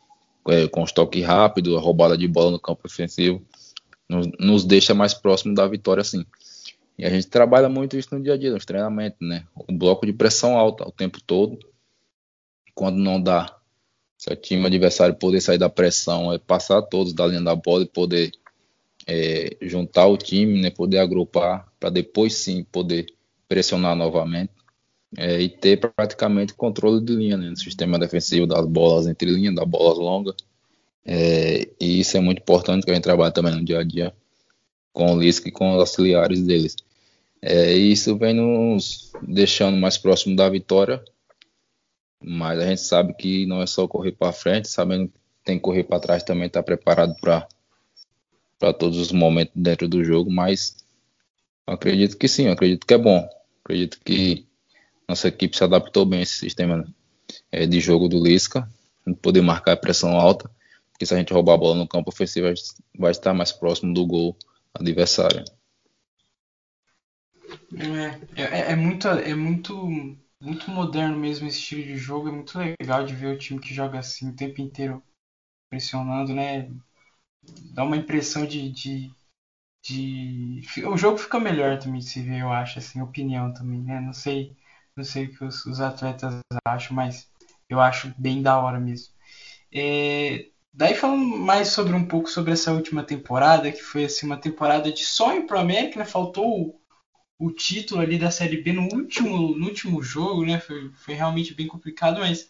É, 0.48 0.66
com 0.68 0.82
os 0.82 0.92
toques 0.92 1.24
rápidos, 1.24 1.76
a 1.76 1.80
roubada 1.80 2.16
de 2.16 2.26
bola 2.26 2.52
no 2.52 2.58
campo 2.58 2.80
ofensivo, 2.86 3.42
nos, 4.10 4.26
nos 4.40 4.64
deixa 4.64 4.92
mais 4.92 5.14
próximo 5.14 5.54
da 5.54 5.68
vitória, 5.68 6.02
sim. 6.02 6.26
E 6.98 7.04
a 7.04 7.10
gente 7.10 7.28
trabalha 7.28 7.68
muito 7.68 7.96
isso 7.96 8.08
no 8.12 8.22
dia 8.22 8.34
a 8.34 8.36
dia, 8.36 8.50
nos 8.50 8.64
treinamentos, 8.64 9.18
né? 9.20 9.46
O 9.54 9.72
bloco 9.72 10.04
de 10.04 10.12
pressão 10.12 10.58
alta 10.58 10.86
o 10.86 10.90
tempo 10.90 11.20
todo. 11.22 11.58
Quando 12.74 12.96
não 12.96 13.22
dá, 13.22 13.56
se 14.18 14.32
o 14.32 14.36
time 14.36 14.66
adversário 14.66 15.14
poder 15.14 15.40
sair 15.40 15.58
da 15.58 15.70
pressão, 15.70 16.32
é 16.32 16.38
passar 16.38 16.82
todos 16.82 17.12
da 17.12 17.26
linha 17.26 17.40
da 17.40 17.54
bola 17.54 17.84
e 17.84 17.86
poder 17.86 18.32
é, 19.06 19.56
juntar 19.62 20.06
o 20.06 20.16
time, 20.16 20.60
né? 20.60 20.70
Poder 20.70 20.98
agrupar, 20.98 21.68
para 21.78 21.88
depois 21.88 22.34
sim 22.34 22.64
poder 22.64 23.06
pressionar 23.48 23.94
novamente. 23.94 24.52
É, 25.16 25.40
e 25.40 25.48
ter 25.48 25.76
praticamente 25.76 26.54
controle 26.54 27.04
de 27.04 27.14
linha 27.14 27.36
né, 27.36 27.50
no 27.50 27.56
sistema 27.56 27.98
defensivo 27.98 28.46
das 28.46 28.64
bolas 28.64 29.08
entre 29.08 29.28
linhas, 29.28 29.54
das 29.54 29.66
bolas 29.66 29.98
longas. 29.98 30.36
É, 31.04 31.68
e 31.80 32.00
isso 32.00 32.16
é 32.16 32.20
muito 32.20 32.40
importante 32.40 32.84
que 32.84 32.90
a 32.90 32.94
gente 32.94 33.04
trabalha 33.04 33.32
também 33.32 33.54
no 33.54 33.64
dia 33.64 33.80
a 33.80 33.84
dia 33.84 34.14
com 34.92 35.12
o 35.12 35.20
Lisca 35.20 35.48
e 35.48 35.52
com 35.52 35.72
os 35.72 35.80
auxiliares 35.80 36.42
deles. 36.42 36.76
É, 37.42 37.72
isso 37.72 38.16
vem 38.16 38.34
nos 38.34 39.12
deixando 39.22 39.76
mais 39.76 39.96
próximo 39.96 40.36
da 40.36 40.48
vitória, 40.48 41.02
mas 42.22 42.58
a 42.58 42.66
gente 42.66 42.82
sabe 42.82 43.14
que 43.14 43.46
não 43.46 43.62
é 43.62 43.66
só 43.66 43.88
correr 43.88 44.12
para 44.12 44.32
frente, 44.32 44.68
sabendo 44.68 45.08
que 45.08 45.14
tem 45.42 45.56
que 45.56 45.62
correr 45.62 45.84
para 45.84 46.00
trás 46.00 46.22
também, 46.22 46.46
estar 46.46 46.60
tá 46.60 46.64
preparado 46.64 47.14
para 47.20 48.72
todos 48.74 48.98
os 48.98 49.10
momentos 49.10 49.54
dentro 49.56 49.88
do 49.88 50.04
jogo, 50.04 50.30
mas 50.30 50.76
acredito 51.66 52.18
que 52.18 52.28
sim, 52.28 52.48
acredito 52.48 52.86
que 52.86 52.92
é 52.92 52.98
bom, 52.98 53.26
acredito 53.64 53.98
que 54.04 54.46
nossa 55.08 55.28
equipe 55.28 55.56
se 55.56 55.64
adaptou 55.64 56.04
bem 56.04 56.20
a 56.20 56.22
esse 56.22 56.34
sistema 56.34 56.86
é, 57.50 57.66
de 57.66 57.80
jogo 57.80 58.06
do 58.06 58.22
Lisca, 58.22 58.70
poder 59.22 59.40
marcar 59.40 59.72
a 59.72 59.76
pressão 59.76 60.10
alta, 60.10 60.50
porque 61.00 61.06
se 61.06 61.14
a 61.14 61.16
gente 61.16 61.32
roubar 61.32 61.54
a 61.54 61.56
bola 61.56 61.74
no 61.76 61.88
campo 61.88 62.10
ofensivo, 62.10 62.52
vai 62.98 63.10
estar 63.10 63.32
mais 63.32 63.50
próximo 63.50 63.94
do 63.94 64.06
gol 64.06 64.36
adversário. 64.74 65.42
É, 68.36 68.42
é, 68.42 68.72
é, 68.72 68.76
muito, 68.76 69.08
é 69.08 69.34
muito, 69.34 69.88
muito 70.38 70.70
moderno 70.70 71.16
mesmo 71.16 71.48
esse 71.48 71.58
estilo 71.58 71.84
de 71.84 71.96
jogo. 71.96 72.28
É 72.28 72.32
muito 72.32 72.58
legal 72.58 73.06
de 73.06 73.14
ver 73.14 73.34
o 73.34 73.38
time 73.38 73.58
que 73.58 73.72
joga 73.72 73.98
assim 73.98 74.28
o 74.28 74.36
tempo 74.36 74.60
inteiro 74.60 75.02
pressionando, 75.70 76.34
né? 76.34 76.70
Dá 77.72 77.82
uma 77.84 77.96
impressão 77.96 78.46
de, 78.46 78.70
de, 78.70 79.10
de... 79.82 80.62
o 80.86 80.98
jogo 80.98 81.16
fica 81.16 81.40
melhor 81.40 81.78
também 81.78 82.02
se 82.02 82.20
ver, 82.22 82.40
eu 82.42 82.52
acho, 82.52 82.78
assim, 82.78 83.00
opinião 83.00 83.54
também, 83.54 83.80
né? 83.82 84.00
Não 84.00 84.12
sei, 84.12 84.54
não 84.94 85.04
sei 85.04 85.26
o 85.26 85.30
que 85.36 85.44
os, 85.44 85.64
os 85.64 85.80
atletas 85.80 86.34
acham, 86.66 86.94
mas 86.94 87.30
eu 87.70 87.80
acho 87.80 88.12
bem 88.18 88.42
da 88.42 88.58
hora 88.60 88.78
mesmo. 88.78 89.14
É, 89.72 90.50
daí 90.72 90.94
falando 90.94 91.24
mais 91.24 91.68
sobre 91.68 91.94
um 91.94 92.06
pouco 92.06 92.30
sobre 92.30 92.52
essa 92.52 92.72
última 92.72 93.02
temporada, 93.02 93.72
que 93.72 93.82
foi 93.82 94.04
assim 94.04 94.26
uma 94.26 94.36
temporada 94.36 94.92
de 94.92 95.04
sonho 95.04 95.46
para 95.46 95.58
o 95.58 95.60
América, 95.60 95.98
né? 95.98 96.04
Faltou 96.04 96.80
o 97.38 97.50
título 97.50 98.02
ali 98.02 98.18
da 98.18 98.30
Série 98.30 98.62
B 98.62 98.72
no 98.72 98.82
último, 98.82 99.56
no 99.56 99.66
último 99.66 100.02
jogo, 100.02 100.44
né? 100.44 100.60
Foi, 100.60 100.90
foi 100.92 101.14
realmente 101.14 101.54
bem 101.54 101.66
complicado, 101.66 102.20
mas 102.20 102.48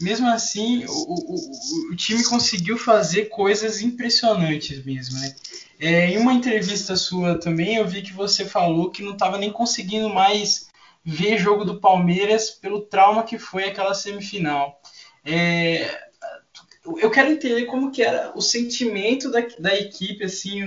mesmo 0.00 0.26
assim 0.26 0.84
o, 0.86 0.90
o, 0.90 1.92
o 1.92 1.96
time 1.96 2.24
conseguiu 2.24 2.76
fazer 2.76 3.26
coisas 3.26 3.80
impressionantes 3.80 4.84
mesmo, 4.84 5.18
né? 5.20 5.34
É, 5.78 6.10
em 6.10 6.18
uma 6.18 6.32
entrevista 6.32 6.96
sua 6.96 7.38
também 7.38 7.76
eu 7.76 7.86
vi 7.86 8.02
que 8.02 8.12
você 8.12 8.44
falou 8.44 8.90
que 8.90 9.02
não 9.02 9.12
estava 9.12 9.38
nem 9.38 9.52
conseguindo 9.52 10.08
mais 10.08 10.68
ver 11.04 11.38
jogo 11.38 11.64
do 11.64 11.80
Palmeiras 11.80 12.50
pelo 12.50 12.82
trauma 12.82 13.22
que 13.22 13.38
foi 13.38 13.64
aquela 13.64 13.94
semifinal. 13.94 14.80
É, 15.24 16.11
eu 16.84 17.10
quero 17.10 17.30
entender 17.30 17.66
como 17.66 17.92
que 17.92 18.02
era 18.02 18.32
o 18.36 18.40
sentimento 18.40 19.30
da, 19.30 19.40
da 19.58 19.74
equipe 19.74 20.24
assim 20.24 20.62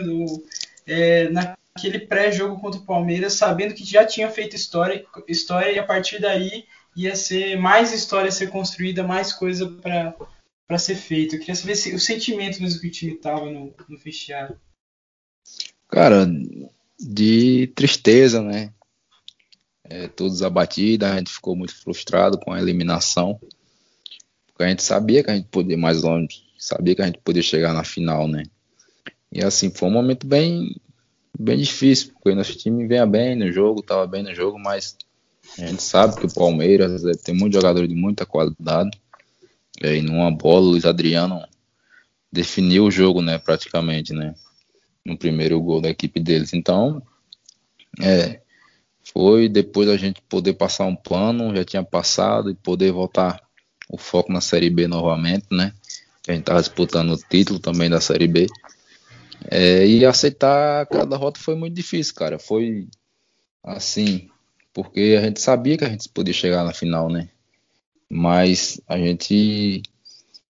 é, 0.85 1.29
na, 1.29 1.57
aquele 1.75 1.99
pré-jogo 1.99 2.59
contra 2.59 2.79
o 2.79 2.85
Palmeiras, 2.85 3.33
sabendo 3.33 3.73
que 3.73 3.83
já 3.83 4.05
tinha 4.05 4.29
feito 4.31 4.55
história, 4.55 5.05
história 5.27 5.71
e 5.71 5.79
a 5.79 5.85
partir 5.85 6.21
daí 6.21 6.65
ia 6.95 7.15
ser 7.15 7.57
mais 7.57 7.91
história 7.91 8.29
a 8.29 8.31
ser 8.31 8.49
construída, 8.49 9.03
mais 9.03 9.33
coisa 9.33 9.67
para 9.67 10.77
ser 10.77 10.95
feita. 10.95 11.35
Eu 11.35 11.39
queria 11.39 11.55
saber 11.55 11.75
se, 11.75 11.93
o 11.93 11.99
sentimento 11.99 12.61
mesmo 12.61 12.79
que 12.79 12.87
o 12.87 12.91
time 12.91 13.13
estava 13.13 13.45
no, 13.45 13.73
no 13.89 13.97
vestiário. 13.97 14.57
Cara, 15.89 16.25
de 16.97 17.67
tristeza, 17.75 18.41
né? 18.41 18.71
É, 19.83 20.07
todos 20.07 20.41
abatidos, 20.41 21.07
a 21.07 21.17
gente 21.17 21.31
ficou 21.31 21.55
muito 21.55 21.75
frustrado 21.75 22.39
com 22.39 22.53
a 22.53 22.59
eliminação. 22.59 23.39
Porque 24.55 24.63
a 24.63 24.69
gente 24.69 24.83
sabia 24.83 25.21
que 25.21 25.29
a 25.29 25.35
gente 25.35 25.49
podia 25.49 25.77
mais 25.77 26.01
longe, 26.01 26.45
sabia 26.57 26.95
que 26.95 27.01
a 27.01 27.05
gente 27.05 27.19
podia 27.19 27.43
chegar 27.43 27.73
na 27.73 27.83
final, 27.83 28.25
né? 28.25 28.43
E 29.29 29.43
assim, 29.43 29.69
foi 29.69 29.89
um 29.89 29.91
momento 29.91 30.25
bem 30.25 30.73
bem 31.37 31.57
difícil, 31.57 32.13
porque 32.13 32.33
nosso 32.33 32.57
time 32.57 32.87
vinha 32.87 33.05
bem 33.05 33.35
no 33.35 33.51
jogo, 33.51 33.81
estava 33.81 34.07
bem 34.07 34.23
no 34.23 34.33
jogo, 34.33 34.57
mas 34.57 34.97
a 35.59 35.65
gente 35.65 35.83
sabe 35.83 36.15
que 36.15 36.25
o 36.25 36.33
Palmeiras 36.33 37.03
é, 37.03 37.11
tem 37.11 37.35
muitos 37.35 37.59
jogadores 37.59 37.89
de 37.89 37.95
muita 37.95 38.25
qualidade. 38.25 38.97
E 39.83 40.01
numa 40.01 40.31
bola, 40.31 40.61
o 40.61 40.69
Luiz 40.69 40.85
Adriano 40.85 41.45
definiu 42.31 42.85
o 42.85 42.91
jogo, 42.91 43.21
né, 43.21 43.37
praticamente, 43.37 44.13
né, 44.13 44.33
no 45.05 45.17
primeiro 45.17 45.59
gol 45.59 45.81
da 45.81 45.89
equipe 45.89 46.17
deles. 46.21 46.53
Então, 46.53 47.03
é, 48.01 48.39
foi 49.13 49.49
depois 49.49 49.89
a 49.89 49.97
gente 49.97 50.21
poder 50.21 50.53
passar 50.53 50.85
um 50.85 50.95
plano, 50.95 51.53
já 51.53 51.65
tinha 51.65 51.83
passado, 51.83 52.49
e 52.49 52.55
poder 52.55 52.93
voltar 52.93 53.44
o 53.89 53.97
foco 53.97 54.31
na 54.31 54.41
Série 54.41 54.69
B 54.69 54.87
novamente, 54.87 55.47
né, 55.51 55.73
a 56.27 56.31
gente 56.31 56.41
estava 56.41 56.59
disputando 56.59 57.11
o 57.11 57.17
título 57.17 57.59
também 57.59 57.89
da 57.89 58.01
Série 58.01 58.27
B. 58.27 58.47
É, 59.49 59.85
e 59.85 60.05
aceitar 60.05 60.81
aquela 60.81 61.05
derrota 61.05 61.39
foi 61.39 61.55
muito 61.55 61.75
difícil, 61.75 62.15
cara. 62.15 62.39
Foi 62.39 62.87
assim, 63.63 64.29
porque 64.73 65.15
a 65.17 65.21
gente 65.23 65.39
sabia 65.39 65.77
que 65.77 65.85
a 65.85 65.89
gente 65.89 66.09
podia 66.09 66.33
chegar 66.33 66.63
na 66.63 66.73
final, 66.73 67.09
né? 67.09 67.29
Mas 68.09 68.81
a 68.87 68.97
gente 68.97 69.83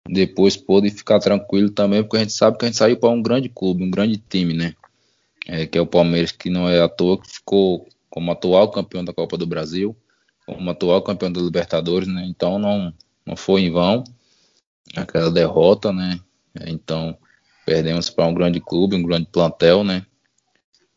depois 0.09 0.57
pôde 0.57 0.91
ficar 0.91 1.21
tranquilo 1.21 1.71
também, 1.71 2.03
porque 2.03 2.17
a 2.17 2.21
gente 2.21 2.33
sabe 2.33 2.59
que 2.59 2.65
a 2.65 2.69
gente 2.69 2.77
saiu 2.77 2.99
para 2.99 3.09
um 3.11 3.23
grande 3.23 3.49
clube, 3.49 3.85
um 3.85 3.91
grande 3.91 4.19
time, 4.19 4.53
né? 4.53 4.75
É, 5.47 5.67
que 5.67 5.79
é 5.79 5.81
o 5.81 5.87
Palmeiras, 5.87 6.33
que 6.33 6.51
não 6.51 6.69
é 6.69 6.81
à 6.81 6.89
toa, 6.89 7.21
que 7.21 7.29
ficou 7.29 7.87
como 8.11 8.31
atual 8.31 8.71
campeão 8.71 9.05
da 9.05 9.13
Copa 9.13 9.39
do 9.39 9.47
Brasil, 9.47 9.97
como 10.47 10.71
atual 10.71 11.03
campeão 11.03 11.33
da 11.33 11.41
Libertadores, 11.41 12.09
né? 12.09 12.27
Então 12.27 12.59
não, 12.59 12.93
não 13.27 13.37
foi 13.37 13.63
em 13.63 13.71
vão 13.71 14.05
aquela 14.97 15.31
derrota, 15.31 15.93
né? 15.93 16.21
Então 16.67 17.17
Perdemos 17.65 18.11
para 18.11 18.27
um 18.27 18.35
grande 18.35 18.61
clube, 18.61 18.97
um 18.97 19.03
grande 19.03 19.29
plantel, 19.31 19.85
né? 19.85 20.05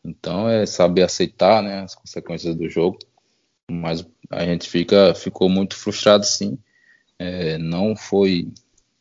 Então 0.04 0.48
é 0.48 0.66
saber 0.66 1.02
aceitar 1.02 1.62
né, 1.62 1.80
as 1.80 1.94
consequências 1.94 2.56
do 2.56 2.68
jogo. 2.68 2.98
Mas 3.70 4.04
a 4.30 4.44
gente 4.44 4.68
fica, 4.68 5.14
ficou 5.14 5.48
muito 5.48 5.76
frustrado 5.76 6.24
sim. 6.24 6.58
É, 7.18 7.56
não 7.58 7.94
foi 7.96 8.48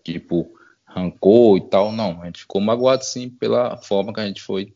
tipo 0.04 0.52
rancor 0.86 1.58
e 1.58 1.62
tal, 1.70 1.92
não. 1.92 2.22
A 2.22 2.26
gente 2.28 2.42
ficou 2.42 2.62
magoado 2.62 3.04
sim 3.04 3.30
pela 3.30 3.78
forma 3.78 4.14
que 4.14 4.20
a 4.20 4.28
gente 4.28 4.42
foi 4.42 4.74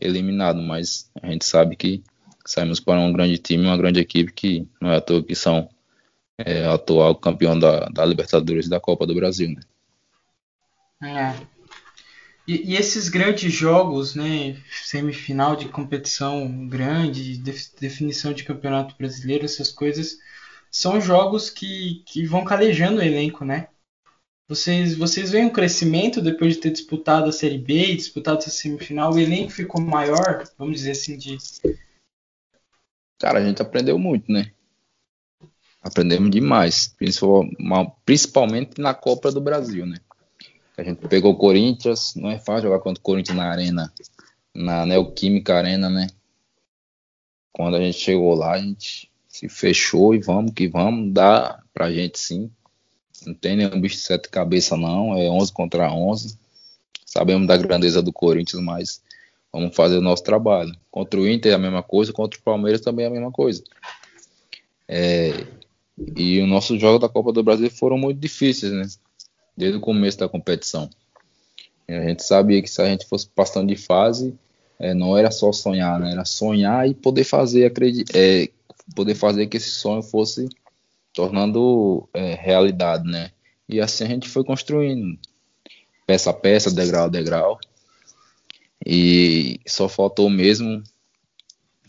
eliminado, 0.00 0.60
mas 0.60 1.10
a 1.22 1.30
gente 1.30 1.44
sabe 1.44 1.76
que 1.76 2.02
saímos 2.44 2.78
para 2.78 3.00
um 3.00 3.12
grande 3.12 3.38
time, 3.38 3.64
uma 3.64 3.76
grande 3.76 4.00
equipe 4.00 4.32
que 4.32 4.68
não 4.80 4.90
é 4.90 4.96
à 4.96 5.00
toa 5.00 5.22
que 5.22 5.34
são 5.34 5.68
é, 6.38 6.64
atual 6.66 7.16
campeão 7.16 7.58
da, 7.58 7.86
da 7.88 8.04
Libertadores 8.04 8.66
e 8.66 8.70
da 8.70 8.78
Copa 8.78 9.06
do 9.06 9.14
Brasil, 9.14 9.50
né? 9.50 9.60
É. 11.02 11.58
E, 12.46 12.72
e, 12.72 12.76
esses 12.76 13.08
grandes 13.08 13.52
jogos, 13.52 14.14
né, 14.14 14.56
semifinal 14.70 15.54
de 15.54 15.68
competição 15.68 16.66
grande, 16.66 17.36
definição 17.78 18.32
de 18.32 18.42
campeonato 18.42 18.96
brasileiro, 18.96 19.44
essas 19.44 19.70
coisas, 19.70 20.18
são 20.70 21.00
jogos 21.00 21.50
que, 21.50 22.02
que 22.06 22.24
vão 22.24 22.44
calejando 22.44 23.00
o 23.00 23.04
elenco, 23.04 23.44
né? 23.44 23.68
Vocês, 24.48 24.96
vocês 24.96 25.30
veem 25.30 25.44
um 25.44 25.52
crescimento 25.52 26.22
depois 26.22 26.54
de 26.54 26.60
ter 26.60 26.70
disputado 26.70 27.28
a 27.28 27.32
Série 27.32 27.58
B, 27.58 27.94
disputado 27.94 28.38
essa 28.38 28.48
semifinal, 28.48 29.12
o 29.12 29.18
elenco 29.18 29.50
ficou 29.50 29.78
maior, 29.78 30.42
vamos 30.56 30.76
dizer 30.76 30.92
assim, 30.92 31.18
de... 31.18 31.36
Cara, 33.18 33.40
a 33.40 33.44
gente 33.44 33.60
aprendeu 33.60 33.98
muito, 33.98 34.32
né? 34.32 34.52
Aprendemos 35.82 36.30
demais, 36.30 36.94
principalmente 38.04 38.80
na 38.80 38.92
Copa 38.94 39.30
do 39.30 39.40
Brasil, 39.40 39.86
né? 39.86 39.98
A 40.76 40.82
gente 40.82 41.06
pegou 41.08 41.32
o 41.32 41.36
Corinthians, 41.36 42.14
não 42.14 42.30
é 42.30 42.38
fácil 42.38 42.68
jogar 42.68 42.80
contra 42.80 43.00
o 43.00 43.02
Corinthians 43.02 43.36
na 43.36 43.50
arena, 43.50 43.92
na 44.54 44.86
Neoquímica 44.86 45.56
Arena, 45.56 45.88
né? 45.88 46.08
Quando 47.52 47.76
a 47.76 47.80
gente 47.80 47.98
chegou 47.98 48.34
lá, 48.34 48.52
a 48.52 48.58
gente 48.58 49.10
se 49.28 49.48
fechou 49.48 50.14
e 50.14 50.20
vamos 50.20 50.52
que 50.52 50.68
vamos, 50.68 51.12
dá 51.12 51.62
pra 51.72 51.92
gente 51.92 52.18
sim. 52.18 52.50
Não 53.26 53.34
tem 53.34 53.56
nenhum 53.56 53.80
bicho 53.80 53.96
de 53.96 54.02
sete 54.02 54.28
cabeças 54.28 54.78
não, 54.78 55.16
é 55.16 55.28
11 55.28 55.52
contra 55.52 55.92
11. 55.92 56.38
Sabemos 57.04 57.48
da 57.48 57.56
grandeza 57.56 58.00
do 58.00 58.12
Corinthians, 58.12 58.62
mas 58.62 59.02
vamos 59.52 59.74
fazer 59.74 59.98
o 59.98 60.02
nosso 60.02 60.22
trabalho. 60.22 60.72
Contra 60.90 61.18
o 61.18 61.28
Inter 61.28 61.52
é 61.52 61.54
a 61.54 61.58
mesma 61.58 61.82
coisa, 61.82 62.12
contra 62.12 62.38
o 62.38 62.42
Palmeiras 62.42 62.80
também 62.80 63.04
é 63.04 63.08
a 63.08 63.12
mesma 63.12 63.32
coisa. 63.32 63.64
É, 64.86 65.46
e 66.16 66.40
o 66.40 66.46
nosso 66.46 66.78
jogo 66.78 66.98
da 66.98 67.08
Copa 67.08 67.32
do 67.32 67.42
Brasil 67.42 67.70
foram 67.70 67.98
muito 67.98 68.18
difíceis, 68.18 68.72
né? 68.72 68.86
desde 69.56 69.78
o 69.78 69.80
começo 69.80 70.18
da 70.18 70.28
competição. 70.28 70.88
A 71.88 72.08
gente 72.08 72.22
sabia 72.22 72.62
que 72.62 72.68
se 72.68 72.80
a 72.80 72.86
gente 72.86 73.06
fosse 73.06 73.28
passando 73.28 73.68
de 73.68 73.76
fase, 73.76 74.38
é, 74.78 74.94
não 74.94 75.16
era 75.16 75.30
só 75.30 75.52
sonhar, 75.52 75.98
né? 75.98 76.12
era 76.12 76.24
sonhar 76.24 76.88
e 76.88 76.94
poder 76.94 77.24
fazer, 77.24 77.64
acreditar, 77.64 78.16
é, 78.16 78.48
poder 78.94 79.14
fazer 79.14 79.46
que 79.46 79.56
esse 79.56 79.70
sonho 79.70 80.02
fosse 80.02 80.48
tornando 81.12 82.08
é, 82.14 82.34
realidade, 82.34 83.10
né? 83.10 83.32
E 83.68 83.80
assim 83.80 84.04
a 84.04 84.06
gente 84.06 84.28
foi 84.28 84.44
construindo, 84.44 85.18
peça 86.06 86.30
a 86.30 86.32
peça, 86.32 86.70
degrau 86.70 87.06
a 87.06 87.08
degrau. 87.08 87.58
E 88.86 89.60
só 89.66 89.88
faltou 89.88 90.30
mesmo, 90.30 90.82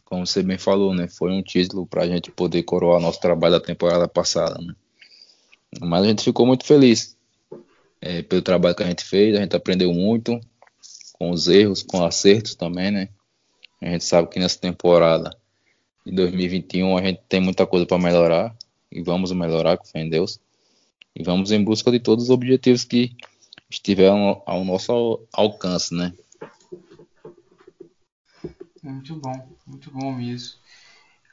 como 0.09 0.25
você 0.25 0.41
bem 0.41 0.57
falou, 0.57 0.93
né? 0.93 1.07
Foi 1.07 1.31
um 1.31 1.43
título 1.43 1.85
para 1.85 2.03
a 2.03 2.07
gente 2.07 2.31
poder 2.31 2.63
coroar 2.63 2.99
nosso 2.99 3.21
trabalho 3.21 3.53
da 3.53 3.61
temporada 3.61 4.07
passada, 4.07 4.59
né? 4.59 4.73
Mas 5.79 6.03
a 6.03 6.07
gente 6.07 6.23
ficou 6.23 6.47
muito 6.47 6.65
feliz 6.65 7.15
é, 8.01 8.23
pelo 8.23 8.41
trabalho 8.41 8.75
que 8.75 8.81
a 8.81 8.87
gente 8.87 9.05
fez. 9.05 9.37
A 9.37 9.41
gente 9.41 9.55
aprendeu 9.55 9.93
muito 9.93 10.39
com 11.13 11.29
os 11.29 11.47
erros, 11.47 11.83
com 11.83 12.03
acertos 12.03 12.55
também, 12.55 12.89
né? 12.89 13.09
A 13.79 13.85
gente 13.91 14.03
sabe 14.03 14.27
que 14.29 14.39
nessa 14.39 14.59
temporada 14.59 15.29
de 16.03 16.11
2021 16.11 16.97
a 16.97 17.03
gente 17.03 17.21
tem 17.29 17.39
muita 17.39 17.67
coisa 17.67 17.85
para 17.85 17.99
melhorar 17.99 18.55
e 18.91 19.03
vamos 19.03 19.31
melhorar 19.31 19.77
com 19.77 19.85
fé 19.85 19.99
em 20.01 20.09
Deus. 20.09 20.39
E 21.15 21.21
vamos 21.21 21.51
em 21.51 21.63
busca 21.63 21.91
de 21.91 21.99
todos 21.99 22.25
os 22.25 22.29
objetivos 22.31 22.83
que 22.83 23.15
estiveram 23.69 24.41
ao 24.45 24.65
nosso 24.65 25.21
alcance, 25.31 25.93
né? 25.93 26.13
Muito 28.83 29.15
bom, 29.15 29.47
muito 29.65 29.91
bom 29.91 30.11
mesmo. 30.13 30.57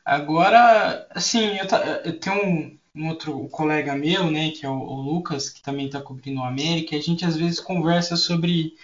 Agora, 0.05 1.07
assim, 1.11 1.57
eu, 1.59 1.67
eu 2.05 2.21
tenho 2.21 2.37
um, 2.45 2.79
um 2.95 3.09
outro 3.09 3.49
colega 3.49 3.95
meu, 3.97 4.31
né, 4.31 4.51
que 4.51 4.65
é 4.65 4.69
o, 4.69 4.79
o 4.79 5.01
Lucas, 5.03 5.49
que 5.51 5.63
também 5.63 5.87
está 5.87 6.01
cobrindo 6.01 6.41
o 6.41 6.45
América, 6.45 6.97
a 6.97 7.01
gente 7.01 7.25
às 7.25 7.37
vezes 7.37 7.61
conversa 7.61 8.17
sobre 8.17 8.75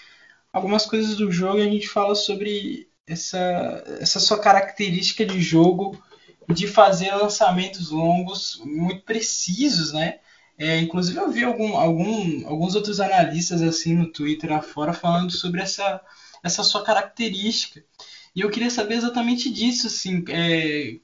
algumas 0.53 0.87
coisas 0.87 1.17
do 1.17 1.31
jogo 1.31 1.59
e 1.59 1.63
a 1.63 1.71
gente 1.71 1.89
fala 1.89 2.15
sobre 2.15 2.89
essa, 3.07 3.85
essa 4.01 4.21
sua 4.21 4.39
característica 4.39 5.25
de 5.25 5.41
jogo 5.41 6.03
de 6.49 6.67
fazer 6.67 7.15
lançamentos 7.15 7.91
longos 7.91 8.61
muito 8.65 9.03
precisos, 9.03 9.93
né? 9.93 10.19
É, 10.59 10.79
inclusive 10.81 11.19
eu 11.19 11.31
vi 11.31 11.45
algum, 11.45 11.77
algum, 11.77 12.47
alguns 12.47 12.75
outros 12.75 13.01
analistas 13.01 13.63
assim 13.63 13.95
no 13.95 14.13
Twitter 14.13 14.53
afora 14.53 14.93
falando 14.93 15.31
sobre 15.31 15.63
essa, 15.63 16.01
essa 16.43 16.63
sua 16.63 16.85
característica. 16.85 17.83
E 18.35 18.41
eu 18.41 18.51
queria 18.51 18.71
saber 18.71 18.95
exatamente 18.95 19.51
disso, 19.51 19.87
assim, 19.87 20.25
é, 20.29 20.99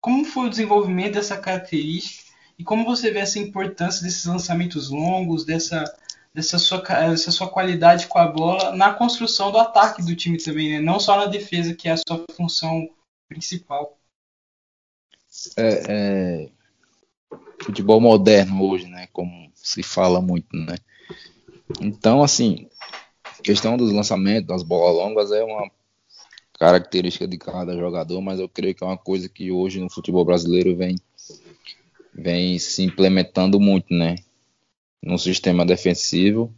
como 0.00 0.24
foi 0.24 0.46
o 0.46 0.50
desenvolvimento 0.50 1.14
dessa 1.14 1.36
característica 1.38 2.30
e 2.58 2.64
como 2.64 2.84
você 2.84 3.10
vê 3.10 3.20
essa 3.20 3.38
importância 3.38 4.02
desses 4.02 4.26
lançamentos 4.26 4.90
longos, 4.90 5.44
dessa, 5.44 5.84
dessa, 6.34 6.58
sua, 6.58 6.80
dessa 6.80 7.30
sua 7.30 7.48
qualidade 7.48 8.06
com 8.06 8.18
a 8.18 8.26
bola 8.26 8.76
na 8.76 8.92
construção 8.92 9.50
do 9.50 9.58
ataque 9.58 10.02
do 10.02 10.14
time 10.14 10.36
também, 10.36 10.72
né? 10.72 10.80
Não 10.80 11.00
só 11.00 11.16
na 11.16 11.26
defesa, 11.26 11.74
que 11.74 11.88
é 11.88 11.92
a 11.92 11.96
sua 11.96 12.24
função 12.32 12.88
principal. 13.28 13.98
É, 15.56 15.84
é, 15.88 16.50
futebol 17.62 18.00
moderno 18.00 18.62
hoje, 18.68 18.86
né? 18.86 19.08
Como 19.12 19.50
se 19.54 19.82
fala 19.82 20.20
muito, 20.20 20.54
né? 20.54 20.76
Então, 21.80 22.22
assim, 22.22 22.68
a 23.38 23.42
questão 23.42 23.76
dos 23.76 23.92
lançamentos, 23.92 24.48
das 24.48 24.62
bolas 24.62 24.96
longas 24.96 25.32
é 25.32 25.42
uma 25.42 25.70
característica 26.60 27.26
de 27.26 27.38
cada 27.38 27.74
jogador, 27.74 28.20
mas 28.20 28.38
eu 28.38 28.46
creio 28.46 28.74
que 28.74 28.84
é 28.84 28.86
uma 28.86 28.98
coisa 28.98 29.30
que 29.30 29.50
hoje 29.50 29.80
no 29.80 29.88
futebol 29.88 30.26
brasileiro 30.26 30.76
vem 30.76 30.94
vem 32.12 32.58
se 32.58 32.82
implementando 32.82 33.58
muito, 33.58 33.94
né? 33.94 34.16
No 35.02 35.18
sistema 35.18 35.64
defensivo, 35.64 36.52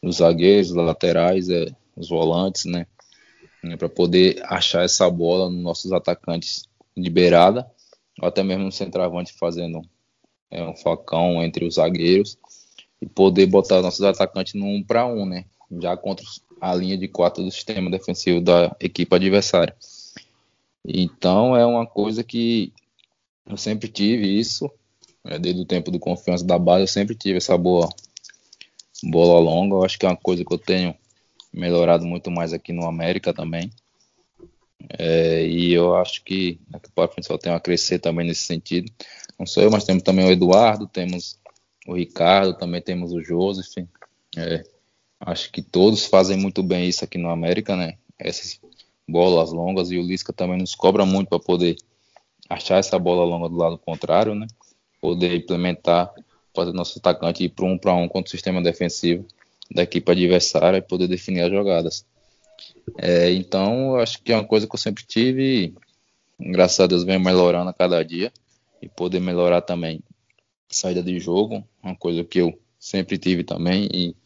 os 0.00 0.18
zagueiros, 0.18 0.70
os 0.70 0.76
laterais, 0.76 1.48
é, 1.48 1.66
os 1.96 2.08
volantes, 2.08 2.66
né? 2.66 2.86
É, 3.64 3.76
para 3.76 3.88
poder 3.88 4.40
achar 4.44 4.84
essa 4.84 5.10
bola 5.10 5.50
nos 5.50 5.60
nossos 5.60 5.92
atacantes 5.92 6.68
de 6.96 7.10
beirada, 7.10 7.68
ou 8.22 8.28
até 8.28 8.44
mesmo 8.44 8.62
no 8.62 8.70
centroavante 8.70 9.32
fazendo 9.32 9.82
é, 10.52 10.62
um 10.62 10.76
facão 10.76 11.42
entre 11.42 11.64
os 11.64 11.74
zagueiros 11.74 12.38
e 13.02 13.06
poder 13.06 13.46
botar 13.46 13.82
nossos 13.82 14.02
atacantes 14.02 14.54
no 14.54 14.66
um 14.66 14.84
para 14.84 15.04
um, 15.04 15.26
né? 15.26 15.46
Já 15.80 15.96
contra 15.96 16.24
a 16.60 16.74
linha 16.74 16.96
de 16.96 17.08
quatro 17.08 17.42
do 17.42 17.50
sistema 17.50 17.90
defensivo 17.90 18.40
da 18.40 18.74
equipe 18.80 19.14
adversária. 19.14 19.74
Então 20.84 21.56
é 21.56 21.64
uma 21.64 21.86
coisa 21.86 22.22
que 22.24 22.72
eu 23.46 23.56
sempre 23.56 23.88
tive 23.88 24.38
isso 24.38 24.70
é, 25.24 25.38
desde 25.38 25.60
o 25.60 25.66
tempo 25.66 25.90
do 25.90 25.98
confiança 25.98 26.44
da 26.44 26.58
base, 26.58 26.84
eu 26.84 26.88
sempre 26.88 27.14
tive 27.14 27.36
essa 27.36 27.56
boa 27.56 27.88
bola 29.02 29.38
longa. 29.38 29.74
Eu 29.74 29.84
acho 29.84 29.98
que 29.98 30.06
é 30.06 30.08
uma 30.08 30.16
coisa 30.16 30.44
que 30.44 30.52
eu 30.52 30.58
tenho 30.58 30.94
melhorado 31.52 32.04
muito 32.04 32.30
mais 32.30 32.52
aqui 32.52 32.72
no 32.72 32.86
América 32.86 33.32
também. 33.32 33.70
É, 34.98 35.46
e 35.46 35.72
eu 35.72 35.94
acho 35.96 36.22
que 36.24 36.58
daqui 36.68 36.90
para 36.94 37.08
frente 37.08 37.26
só 37.26 37.36
tem 37.36 37.52
a 37.52 37.60
crescer 37.60 37.98
também 37.98 38.26
nesse 38.26 38.42
sentido. 38.42 38.90
Não 39.38 39.46
sou 39.46 39.62
eu, 39.62 39.70
mas 39.70 39.84
temos 39.84 40.02
também 40.02 40.26
o 40.26 40.30
Eduardo, 40.30 40.86
temos 40.86 41.38
o 41.86 41.94
Ricardo, 41.94 42.56
também 42.56 42.80
temos 42.80 43.12
o 43.12 43.22
Joseph. 43.22 43.86
É, 44.36 44.64
acho 45.20 45.50
que 45.50 45.62
todos 45.62 46.06
fazem 46.06 46.36
muito 46.36 46.62
bem 46.62 46.88
isso 46.88 47.04
aqui 47.04 47.18
no 47.18 47.30
América, 47.30 47.76
né? 47.76 47.96
Essas 48.18 48.60
bolas 49.06 49.52
longas 49.52 49.90
e 49.90 49.98
o 49.98 50.02
Lisca 50.02 50.32
também 50.32 50.58
nos 50.58 50.74
cobra 50.74 51.04
muito 51.04 51.28
para 51.28 51.38
poder 51.38 51.76
achar 52.48 52.78
essa 52.78 52.98
bola 52.98 53.24
longa 53.24 53.48
do 53.48 53.56
lado 53.56 53.78
contrário, 53.78 54.34
né? 54.34 54.46
poder 55.00 55.34
implementar, 55.34 56.12
fazer 56.54 56.72
nosso 56.72 56.98
atacante 56.98 57.44
ir 57.44 57.50
para 57.50 57.64
um 57.64 57.78
para 57.78 57.94
um 57.94 58.08
contra 58.08 58.28
o 58.28 58.30
sistema 58.30 58.62
defensivo 58.62 59.26
da 59.70 59.82
equipe 59.82 60.10
adversária 60.10 60.78
e 60.78 60.82
poder 60.82 61.06
definir 61.08 61.42
as 61.42 61.50
jogadas. 61.50 62.04
É, 62.96 63.30
então, 63.32 63.96
acho 63.96 64.22
que 64.22 64.32
é 64.32 64.36
uma 64.36 64.44
coisa 64.44 64.66
que 64.66 64.74
eu 64.74 64.78
sempre 64.78 65.04
tive 65.04 65.74
e, 66.40 66.50
graças 66.50 66.80
a 66.80 66.86
Deus, 66.86 67.04
vem 67.04 67.18
melhorando 67.18 67.70
a 67.70 67.74
cada 67.74 68.02
dia 68.02 68.32
e 68.80 68.88
poder 68.88 69.20
melhorar 69.20 69.60
também 69.60 70.00
a 70.70 70.74
saída 70.74 71.02
de 71.02 71.18
jogo, 71.20 71.62
uma 71.82 71.94
coisa 71.94 72.24
que 72.24 72.38
eu 72.38 72.58
sempre 72.78 73.18
tive 73.18 73.44
também 73.44 73.88
e 73.92 74.16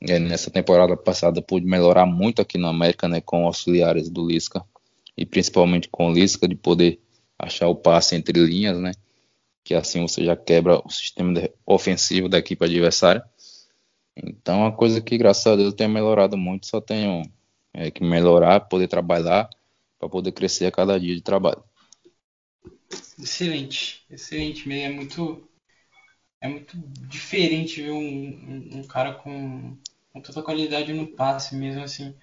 nessa 0.00 0.50
temporada 0.50 0.96
passada 0.96 1.40
pude 1.40 1.66
melhorar 1.66 2.06
muito 2.06 2.42
aqui 2.42 2.58
na 2.58 2.68
América, 2.68 3.08
né, 3.08 3.20
com 3.20 3.46
auxiliares 3.46 4.08
do 4.08 4.26
Lisca 4.26 4.64
e 5.16 5.24
principalmente 5.24 5.88
com 5.88 6.10
o 6.10 6.12
Lisca 6.12 6.46
de 6.46 6.54
poder 6.54 7.00
achar 7.38 7.68
o 7.68 7.74
passe 7.74 8.14
entre 8.14 8.38
linhas, 8.44 8.78
né, 8.78 8.92
que 9.62 9.74
assim 9.74 10.02
você 10.02 10.24
já 10.24 10.36
quebra 10.36 10.80
o 10.84 10.90
sistema 10.90 11.48
ofensivo 11.66 12.28
da 12.28 12.38
equipe 12.38 12.64
adversária. 12.64 13.24
Então, 14.16 14.60
é 14.60 14.62
uma 14.64 14.72
coisa 14.72 15.00
que, 15.00 15.18
graças 15.18 15.46
a 15.46 15.56
Deus, 15.56 15.70
eu 15.70 15.76
tenho 15.76 15.90
melhorado 15.90 16.36
muito, 16.36 16.66
só 16.66 16.80
tenho 16.80 17.22
é, 17.72 17.90
que 17.90 18.04
melhorar, 18.04 18.60
poder 18.60 18.86
trabalhar 18.86 19.48
para 19.98 20.08
poder 20.08 20.32
crescer 20.32 20.66
a 20.66 20.70
cada 20.70 21.00
dia 21.00 21.14
de 21.14 21.20
trabalho. 21.20 21.64
Excelente, 23.18 24.04
excelente, 24.10 24.70
é 24.70 24.90
muito 24.90 25.48
é 26.44 26.48
muito 26.48 26.76
diferente 27.08 27.80
ver 27.80 27.92
um, 27.92 27.96
um, 27.96 28.78
um 28.80 28.82
cara 28.84 29.14
com, 29.14 29.78
com 30.12 30.20
tanta 30.20 30.42
qualidade 30.42 30.92
no 30.92 31.06
passe 31.06 31.56
mesmo 31.56 31.82
assim. 31.82 32.14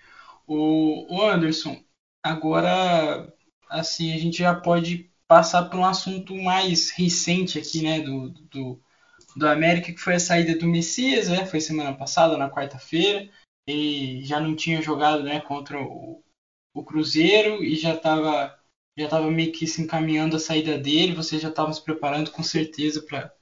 O, 0.45 1.11
o 1.11 1.23
Anderson, 1.23 1.83
agora 2.21 3.33
assim 3.67 4.13
a 4.13 4.17
gente 4.19 4.37
já 4.37 4.53
pode 4.53 5.09
passar 5.27 5.65
para 5.65 5.79
um 5.79 5.85
assunto 5.85 6.35
mais 6.35 6.91
recente 6.91 7.57
aqui, 7.57 7.81
né, 7.81 8.01
do, 8.01 8.29
do, 8.29 8.79
do 9.35 9.47
América, 9.47 9.91
que 9.91 9.99
foi 9.99 10.15
a 10.15 10.19
saída 10.19 10.55
do 10.55 10.67
Messias, 10.67 11.27
né, 11.27 11.47
foi 11.47 11.59
semana 11.59 11.93
passada, 11.93 12.37
na 12.37 12.49
quarta-feira, 12.49 13.27
ele 13.65 14.23
já 14.23 14.39
não 14.39 14.55
tinha 14.55 14.83
jogado, 14.83 15.23
né, 15.23 15.41
contra 15.41 15.81
o, 15.81 16.23
o 16.75 16.83
Cruzeiro 16.83 17.63
e 17.63 17.75
já 17.75 17.95
estava 17.95 18.55
já 18.95 19.07
tava 19.07 19.31
meio 19.31 19.51
que 19.51 19.65
se 19.65 19.81
encaminhando 19.81 20.35
a 20.35 20.39
saída 20.39 20.77
dele, 20.77 21.15
você 21.15 21.39
já 21.39 21.49
estava 21.49 21.73
se 21.73 21.83
preparando 21.83 22.29
com 22.29 22.43
certeza 22.43 23.01
para 23.01 23.33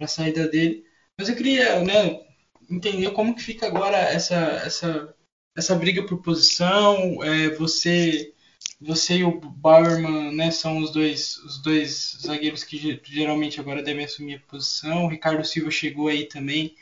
a 0.00 0.06
saída 0.06 0.48
dele. 0.48 0.84
Mas 1.18 1.28
eu 1.28 1.36
queria 1.36 1.82
né, 1.82 2.26
entender 2.70 3.10
como 3.12 3.34
que 3.34 3.42
fica 3.42 3.66
agora 3.66 3.96
essa, 3.96 4.36
essa, 4.36 5.14
essa 5.56 5.74
briga 5.74 6.06
por 6.06 6.22
posição, 6.22 7.22
é, 7.22 7.50
você 7.50 8.34
você 8.80 9.18
e 9.18 9.24
o 9.24 9.40
Bauerman 9.40 10.34
né, 10.34 10.50
são 10.50 10.78
os 10.78 10.92
dois, 10.92 11.38
os 11.38 11.62
dois 11.62 12.18
zagueiros 12.20 12.62
que 12.62 13.00
geralmente 13.04 13.60
agora 13.60 13.82
devem 13.82 14.04
assumir 14.04 14.36
a 14.36 14.50
posição. 14.50 15.04
O 15.04 15.08
Ricardo 15.08 15.44
Silva 15.44 15.70
chegou 15.70 16.08
aí 16.08 16.26
também 16.26 16.76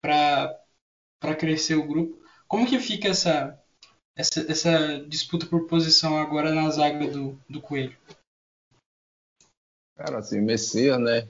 para 0.00 0.56
crescer 1.38 1.74
o 1.74 1.86
grupo. 1.86 2.20
Como 2.46 2.66
que 2.66 2.78
fica 2.78 3.08
essa, 3.08 3.60
essa, 4.16 4.40
essa 4.50 5.04
disputa 5.08 5.46
por 5.46 5.66
posição 5.66 6.18
agora 6.18 6.52
na 6.52 6.70
zaga 6.70 7.08
do, 7.08 7.40
do 7.48 7.60
Coelho? 7.60 7.96
Cara, 9.96 10.18
assim, 10.18 10.40
Messias, 10.40 10.98
né? 10.98 11.28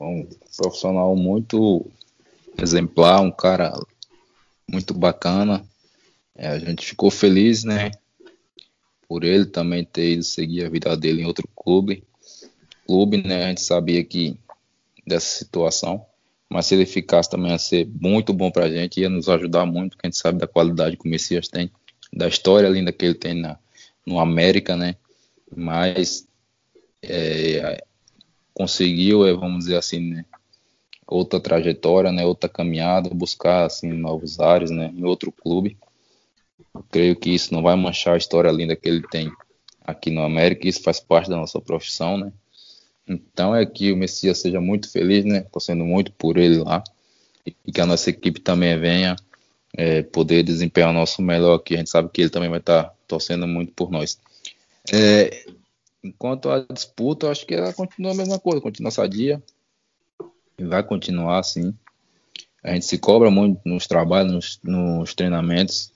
Um 0.00 0.28
profissional 0.56 1.14
muito 1.14 1.86
exemplar, 2.58 3.20
um 3.20 3.30
cara 3.30 3.72
muito 4.68 4.92
bacana. 4.92 5.64
É, 6.36 6.48
a 6.48 6.58
gente 6.58 6.86
ficou 6.86 7.10
feliz, 7.10 7.64
né? 7.64 7.90
Por 9.08 9.24
ele 9.24 9.46
também 9.46 9.84
ter 9.84 10.14
ido 10.14 10.24
seguir 10.24 10.64
a 10.64 10.68
vida 10.68 10.96
dele 10.96 11.22
em 11.22 11.26
outro 11.26 11.48
clube. 11.54 12.04
Clube, 12.86 13.22
né? 13.22 13.44
A 13.44 13.48
gente 13.48 13.62
sabia 13.62 14.02
que 14.04 14.36
dessa 15.06 15.38
situação. 15.38 16.04
Mas 16.48 16.66
se 16.66 16.74
ele 16.74 16.86
ficasse 16.86 17.30
também 17.30 17.52
ia 17.52 17.58
ser 17.58 17.88
muito 18.00 18.32
bom 18.32 18.50
para 18.50 18.66
a 18.66 18.70
gente, 18.70 19.00
ia 19.00 19.08
nos 19.08 19.28
ajudar 19.28 19.66
muito, 19.66 19.92
porque 19.92 20.06
a 20.06 20.10
gente 20.10 20.18
sabe 20.18 20.38
da 20.38 20.46
qualidade 20.46 20.96
que 20.96 21.06
o 21.06 21.10
Messias 21.10 21.48
tem, 21.48 21.70
da 22.12 22.28
história 22.28 22.68
linda 22.68 22.92
que 22.92 23.04
ele 23.04 23.14
tem 23.14 23.34
na, 23.34 23.58
no 24.06 24.18
América, 24.20 24.76
né? 24.76 24.96
Mas 25.54 26.26
é, 27.02 27.84
conseguiu, 28.54 29.26
é, 29.26 29.34
vamos 29.34 29.64
dizer 29.64 29.76
assim, 29.76 30.00
né? 30.00 30.24
outra 31.06 31.40
trajetória, 31.40 32.10
né? 32.10 32.24
Outra 32.24 32.48
caminhada, 32.48 33.10
buscar 33.10 33.66
assim 33.66 33.92
novos 33.92 34.40
ares, 34.40 34.70
né? 34.70 34.92
Em 34.94 35.04
outro 35.04 35.30
clube. 35.30 35.76
Eu 36.74 36.84
creio 36.90 37.16
que 37.16 37.30
isso 37.30 37.52
não 37.52 37.62
vai 37.62 37.76
manchar 37.76 38.14
a 38.14 38.18
história 38.18 38.50
linda 38.50 38.76
que 38.76 38.88
ele 38.88 39.02
tem 39.08 39.30
aqui 39.84 40.10
no 40.10 40.22
América. 40.22 40.68
Isso 40.68 40.82
faz 40.82 41.00
parte 41.00 41.28
da 41.28 41.36
nossa 41.36 41.60
profissão, 41.60 42.16
né? 42.16 42.32
Então 43.06 43.54
é 43.54 43.66
que 43.66 43.92
o 43.92 43.96
Messias 43.96 44.38
seja 44.38 44.60
muito 44.60 44.90
feliz, 44.90 45.24
né? 45.24 45.42
Torcendo 45.52 45.84
muito 45.84 46.12
por 46.12 46.36
ele 46.36 46.58
lá. 46.58 46.82
E 47.46 47.72
que 47.72 47.80
a 47.80 47.86
nossa 47.86 48.08
equipe 48.08 48.40
também 48.40 48.78
venha 48.78 49.16
é, 49.76 50.02
poder 50.02 50.42
desempenhar 50.42 50.90
o 50.90 50.94
nosso 50.94 51.20
melhor 51.20 51.56
aqui. 51.56 51.74
A 51.74 51.78
gente 51.78 51.90
sabe 51.90 52.08
que 52.08 52.22
ele 52.22 52.30
também 52.30 52.48
vai 52.48 52.60
estar 52.60 52.94
torcendo 53.06 53.46
muito 53.46 53.72
por 53.72 53.90
nós. 53.90 54.18
É, 54.92 55.46
enquanto 56.04 56.50
a 56.50 56.60
disputa, 56.60 57.26
eu 57.26 57.30
acho 57.30 57.46
que 57.46 57.54
ela 57.54 57.72
continua 57.72 58.12
a 58.12 58.14
mesma 58.14 58.38
coisa, 58.38 58.60
continua 58.60 58.90
sadia. 58.90 59.42
E 60.58 60.64
vai 60.64 60.82
continuar 60.82 61.38
assim. 61.38 61.74
A 62.62 62.74
gente 62.74 62.84
se 62.84 62.98
cobra 62.98 63.30
muito 63.30 63.60
nos 63.64 63.86
trabalhos, 63.86 64.32
nos, 64.32 64.60
nos 64.62 65.14
treinamentos. 65.14 65.92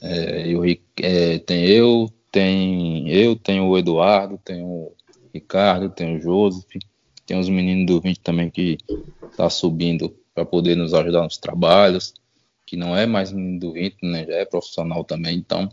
É, 0.00 0.48
e 0.48 0.56
o, 0.56 0.64
é, 1.00 1.38
tem 1.40 1.66
eu, 1.66 2.08
tem 2.30 3.08
eu, 3.10 3.36
tem 3.36 3.60
o 3.60 3.76
Eduardo, 3.76 4.38
tem 4.38 4.62
o 4.62 4.92
Ricardo, 5.34 5.90
tem 5.90 6.16
o 6.16 6.20
Joseph, 6.20 6.82
tem 7.26 7.38
os 7.38 7.48
meninos 7.48 7.86
do 7.86 8.00
20 8.00 8.20
também 8.20 8.50
que 8.50 8.78
tá 9.36 9.48
subindo 9.50 10.14
para 10.34 10.44
poder 10.44 10.76
nos 10.76 10.94
ajudar 10.94 11.22
nos 11.22 11.38
trabalhos, 11.38 12.14
que 12.66 12.76
não 12.76 12.96
é 12.96 13.06
mais 13.06 13.32
menino 13.32 13.60
do 13.60 13.72
20, 13.72 13.96
né, 14.02 14.26
já 14.26 14.34
é 14.34 14.44
profissional 14.44 15.04
também, 15.04 15.36
então 15.36 15.68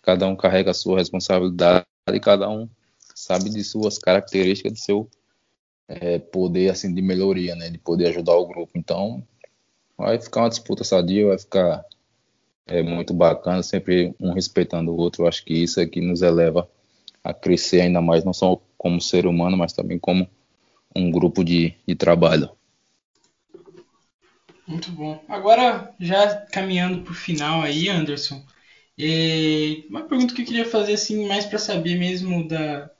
cada 0.00 0.26
um 0.28 0.36
carrega 0.36 0.70
a 0.70 0.74
sua 0.74 0.98
responsabilidade 0.98 1.84
e 2.12 2.20
cada 2.20 2.48
um 2.48 2.68
sabe 3.26 3.50
de 3.50 3.62
suas 3.64 3.98
características, 3.98 4.72
de 4.72 4.80
seu 4.80 5.08
é, 5.88 6.18
poder 6.18 6.70
assim 6.70 6.92
de 6.92 7.02
melhoria, 7.02 7.54
né, 7.54 7.68
de 7.70 7.78
poder 7.78 8.08
ajudar 8.08 8.36
o 8.36 8.46
grupo. 8.46 8.72
Então 8.74 9.22
vai 9.96 10.20
ficar 10.20 10.42
uma 10.42 10.48
disputa 10.48 10.84
sadia, 10.84 11.26
vai 11.26 11.38
ficar 11.38 11.84
é, 12.66 12.82
muito 12.82 13.14
bacana, 13.14 13.62
sempre 13.62 14.14
um 14.20 14.32
respeitando 14.32 14.92
o 14.92 14.96
outro. 14.96 15.22
Eu 15.22 15.28
acho 15.28 15.44
que 15.44 15.54
isso 15.54 15.80
é 15.80 15.86
que 15.86 16.00
nos 16.00 16.22
eleva 16.22 16.68
a 17.22 17.32
crescer 17.32 17.80
ainda 17.80 18.00
mais, 18.00 18.24
não 18.24 18.32
só 18.32 18.60
como 18.76 19.00
ser 19.00 19.26
humano, 19.26 19.56
mas 19.56 19.72
também 19.72 19.98
como 19.98 20.28
um 20.94 21.10
grupo 21.10 21.44
de, 21.44 21.74
de 21.86 21.94
trabalho. 21.94 22.50
Muito 24.66 24.90
bom. 24.90 25.22
Agora, 25.28 25.94
já 26.00 26.36
caminhando 26.46 27.02
para 27.02 27.12
o 27.12 27.14
final 27.14 27.62
aí, 27.62 27.88
Anderson, 27.88 28.44
é 28.98 29.84
uma 29.88 30.02
pergunta 30.02 30.34
que 30.34 30.42
eu 30.42 30.46
queria 30.46 30.64
fazer 30.64 30.94
assim, 30.94 31.26
mais 31.26 31.46
para 31.46 31.58
saber 31.58 31.96
mesmo 31.96 32.46
da, 32.48 32.90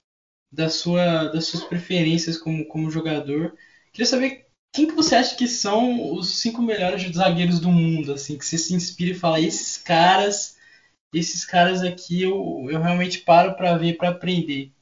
da 0.57 0.71
sua, 0.71 1.25
das 1.29 1.45
suas 1.45 1.63
preferências 1.63 2.39
como, 2.39 2.67
como 2.67 2.91
jogador. 2.91 3.55
Queria 3.93 4.07
saber 4.07 4.47
quem 4.73 4.89
que 4.89 4.95
você 4.95 5.15
acha 5.15 5.37
que 5.37 5.47
são 5.47 6.15
os 6.15 6.39
cinco 6.41 6.63
melhores 6.63 7.15
zagueiros 7.15 7.61
do 7.61 7.71
mundo, 7.71 8.15
assim, 8.15 8.39
que 8.39 8.45
você 8.45 8.57
se 8.57 8.75
inspira 8.75 9.11
e 9.11 9.19
fala, 9.19 9.39
esses 9.39 9.77
caras, 9.77 10.57
esses 11.13 11.45
caras 11.45 11.83
aqui 11.83 12.23
eu, 12.23 12.67
eu 12.71 12.81
realmente 12.81 13.19
paro 13.19 13.55
para 13.55 13.77
ver, 13.77 13.99
para 13.99 14.09
aprender. 14.09 14.73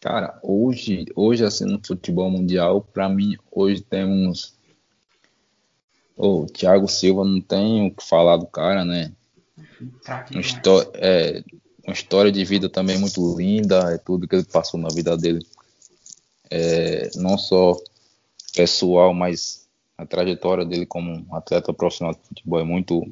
Cara, 0.00 0.38
hoje, 0.42 1.06
hoje 1.14 1.44
assim 1.44 1.64
no 1.64 1.80
futebol 1.84 2.30
mundial, 2.30 2.80
para 2.80 3.08
mim 3.08 3.36
hoje 3.50 3.80
temos 3.82 4.56
o 6.16 6.42
oh, 6.42 6.46
Thiago 6.46 6.88
Silva 6.88 7.24
não 7.24 7.40
tem 7.40 7.86
o 7.86 7.94
que 7.94 8.02
falar 8.02 8.36
do 8.36 8.46
cara, 8.46 8.84
né? 8.84 9.12
História, 10.32 10.90
é, 10.94 11.44
uma 11.86 11.92
história 11.92 12.32
de 12.32 12.44
vida 12.44 12.68
também 12.68 12.98
muito 12.98 13.36
linda, 13.36 13.94
é 13.94 13.98
tudo 13.98 14.26
que 14.26 14.34
ele 14.34 14.44
passou 14.44 14.78
na 14.78 14.88
vida 14.88 15.16
dele. 15.16 15.46
É, 16.50 17.10
não 17.16 17.38
só 17.38 17.76
pessoal, 18.54 19.14
mas 19.14 19.66
a 19.96 20.04
trajetória 20.04 20.64
dele 20.64 20.86
como 20.86 21.26
atleta 21.34 21.72
profissional 21.72 22.14
de 22.14 22.20
futebol 22.28 22.60
é 22.60 22.64
muito, 22.64 23.02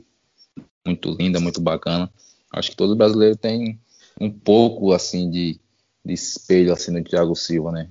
muito 0.85 1.11
linda, 1.11 1.41
muito 1.41 1.61
bacana. 1.61 2.11
Acho 2.53 2.71
que 2.71 2.77
todo 2.77 2.97
brasileiro 2.97 3.37
tem 3.37 3.79
um 4.21 4.31
pouco 4.31 4.93
assim 4.93 5.31
de 5.31 5.61
de 6.05 6.13
espelho 6.13 6.73
assim 6.73 6.93
no 6.93 7.03
Thiago 7.03 7.35
Silva, 7.35 7.73
né? 7.73 7.89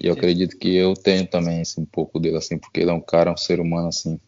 E 0.00 0.08
eu 0.08 0.14
acredito 0.14 0.58
que 0.58 0.74
eu 0.74 0.94
tenho 0.94 1.26
também 1.26 1.60
assim, 1.60 1.82
um 1.82 1.86
pouco 1.86 2.18
dele 2.18 2.36
assim, 2.36 2.58
porque 2.58 2.80
ele 2.80 2.90
é 2.90 2.92
um 2.92 3.00
cara, 3.00 3.32
um 3.32 3.36
ser 3.36 3.60
humano 3.60 3.88
assim 3.88 4.18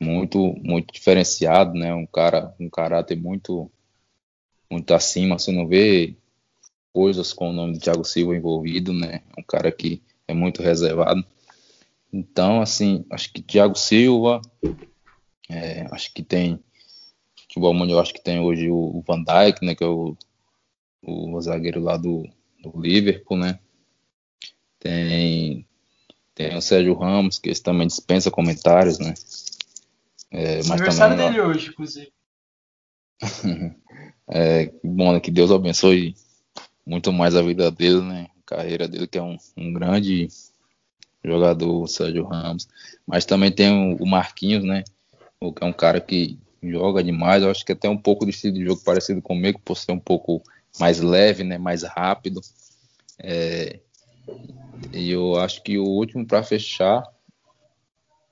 muito 0.00 0.54
muito 0.62 0.94
diferenciado, 0.94 1.74
né? 1.74 1.92
Um 1.92 2.06
cara, 2.06 2.54
um 2.60 2.70
caráter 2.70 3.16
muito 3.20 3.70
muito 4.70 4.94
acima, 4.94 5.38
você 5.38 5.50
não 5.50 5.66
vê 5.66 6.14
coisas 6.92 7.32
com 7.32 7.50
o 7.50 7.52
nome 7.52 7.74
de 7.74 7.80
Thiago 7.80 8.04
Silva 8.04 8.36
envolvido, 8.36 8.92
né? 8.92 9.22
Um 9.38 9.42
cara 9.42 9.70
que 9.72 10.02
é 10.26 10.34
muito 10.34 10.62
reservado. 10.62 11.24
Então, 12.12 12.60
assim, 12.60 13.04
acho 13.10 13.32
que 13.32 13.42
Thiago 13.42 13.76
Silva, 13.76 14.40
é, 15.48 15.86
acho 15.92 16.12
que 16.12 16.22
tem 16.22 16.58
futebol 17.42 17.74
mundial, 17.74 18.00
acho 18.00 18.14
que 18.14 18.22
tem 18.22 18.40
hoje 18.40 18.68
o 18.70 19.02
Van 19.06 19.22
Dijk, 19.22 19.64
né? 19.64 19.74
Que 19.74 19.84
é 19.84 19.86
o 19.86 20.16
o 21.02 21.40
zagueiro 21.40 21.80
lá 21.80 21.96
do, 21.96 22.28
do 22.62 22.80
Liverpool, 22.80 23.38
né? 23.38 23.58
Tem, 24.78 25.66
tem 26.34 26.56
o 26.56 26.62
Sérgio 26.62 26.94
Ramos, 26.94 27.38
que 27.38 27.50
esse 27.50 27.62
também 27.62 27.86
dispensa 27.86 28.30
comentários, 28.30 28.98
né? 28.98 29.14
É, 30.30 30.56
mas 30.58 30.70
Aniversário 30.70 31.16
também, 31.16 31.32
dele 31.32 31.42
hoje, 31.42 31.70
inclusive. 31.70 32.12
é, 34.28 34.72
bom, 34.82 35.12
né, 35.12 35.20
que 35.20 35.30
Deus 35.30 35.50
abençoe 35.50 36.14
muito 36.86 37.12
mais 37.12 37.36
a 37.36 37.42
vida 37.42 37.70
dele, 37.70 38.00
né? 38.00 38.26
A 38.40 38.56
carreira 38.56 38.88
dele, 38.88 39.06
que 39.06 39.18
é 39.18 39.22
um, 39.22 39.36
um 39.56 39.72
grande 39.72 40.28
jogador, 41.24 41.82
o 41.82 41.86
Sérgio 41.86 42.24
Ramos. 42.24 42.68
Mas 43.06 43.24
também 43.24 43.52
tem 43.52 43.96
o, 44.00 44.06
Marquinhos, 44.06 44.64
né? 44.64 44.84
O 45.40 45.52
que 45.52 45.62
é 45.62 45.66
um 45.66 45.72
cara 45.72 46.00
que 46.00 46.38
joga 46.62 47.02
demais. 47.02 47.42
Eu 47.42 47.50
acho 47.50 47.64
que 47.64 47.72
até 47.72 47.88
um 47.88 47.96
pouco 47.96 48.24
de 48.24 48.30
estilo 48.30 48.54
de 48.54 48.64
jogo 48.64 48.82
parecido 48.82 49.22
comigo, 49.22 49.60
por 49.64 49.76
ser 49.76 49.92
um 49.92 50.00
pouco 50.00 50.42
mais 50.78 51.00
leve, 51.00 51.44
né, 51.44 51.58
mais 51.58 51.82
rápido. 51.82 52.40
É, 53.18 53.80
e 54.92 55.10
eu 55.10 55.38
acho 55.38 55.62
que 55.62 55.78
o 55.78 55.84
último 55.84 56.26
para 56.26 56.42
fechar, 56.42 57.02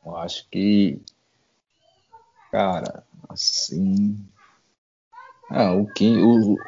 eu 0.05 0.16
acho 0.16 0.48
que, 0.51 1.01
cara, 2.51 3.05
assim, 3.29 4.16
Ah, 5.50 5.72
o 5.72 5.87
que 5.87 6.20
o, 6.20 6.58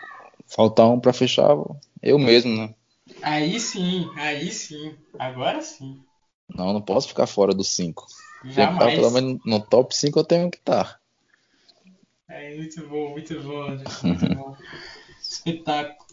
falta 0.46 0.84
um 0.84 0.98
para 0.98 1.12
fechar 1.12 1.56
eu 2.02 2.18
mesmo, 2.18 2.56
né? 2.56 2.74
Aí 3.22 3.58
sim, 3.60 4.10
aí 4.16 4.50
sim. 4.50 4.94
Agora 5.18 5.60
sim. 5.60 6.02
Não, 6.48 6.72
não 6.72 6.80
posso 6.80 7.08
ficar 7.08 7.26
fora 7.26 7.54
dos 7.54 7.68
cinco. 7.68 8.06
Jamais. 8.44 8.94
Pelo 8.94 9.10
menos 9.10 9.40
no 9.44 9.60
top 9.60 9.94
5 9.94 10.18
eu 10.18 10.24
tenho 10.24 10.50
que 10.50 10.58
estar. 10.58 10.84
Tá. 10.84 11.00
É 12.28 12.54
muito 12.56 12.86
bom, 12.86 13.10
muito 13.10 13.40
bom, 13.40 13.68
muito 13.68 14.34
bom. 14.34 14.56
Espetáculo. 15.20 16.10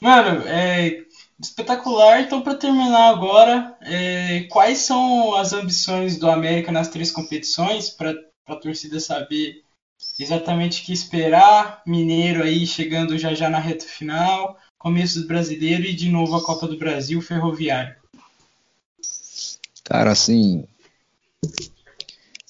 Mano, 0.00 0.46
é 0.46 1.04
espetacular. 1.40 2.20
Então, 2.20 2.42
para 2.42 2.54
terminar 2.54 3.08
agora, 3.08 3.76
é, 3.80 4.44
quais 4.50 4.78
são 4.78 5.34
as 5.34 5.52
ambições 5.52 6.18
do 6.18 6.30
América 6.30 6.70
nas 6.70 6.88
três 6.88 7.10
competições 7.10 7.90
para 7.90 8.14
a 8.46 8.56
torcida 8.56 9.00
saber 9.00 9.62
exatamente 10.18 10.82
o 10.82 10.84
que 10.84 10.92
esperar? 10.92 11.82
Mineiro 11.86 12.42
aí 12.42 12.66
chegando 12.66 13.18
já 13.18 13.34
já 13.34 13.48
na 13.48 13.58
reta 13.58 13.84
final, 13.84 14.58
começo 14.78 15.20
do 15.20 15.26
Brasileiro 15.26 15.84
e 15.84 15.94
de 15.94 16.10
novo 16.10 16.36
a 16.36 16.44
Copa 16.44 16.66
do 16.66 16.78
Brasil, 16.78 17.20
Ferroviário. 17.20 17.96
Cara, 19.84 20.12
assim, 20.12 20.64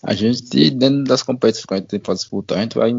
a 0.02 0.14
gente, 0.14 0.70
dentro 0.70 1.04
das 1.04 1.22
competições 1.22 1.64
que 1.64 1.74
a 1.74 1.76
gente 1.76 1.88
tem 1.88 2.00
para 2.00 2.14
disputar, 2.14 2.58
a 2.58 2.62
gente 2.62 2.76
vai 2.76 2.92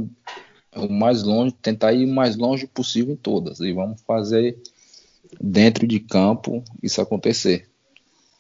o 0.75 0.89
mais 0.89 1.23
longe, 1.23 1.53
tentar 1.61 1.93
ir 1.93 2.05
o 2.05 2.13
mais 2.13 2.35
longe 2.35 2.65
possível 2.65 3.13
em 3.13 3.17
todas. 3.17 3.59
E 3.59 3.73
vamos 3.73 4.01
fazer 4.01 4.57
dentro 5.39 5.85
de 5.85 5.99
campo 5.99 6.63
isso 6.81 7.01
acontecer. 7.01 7.69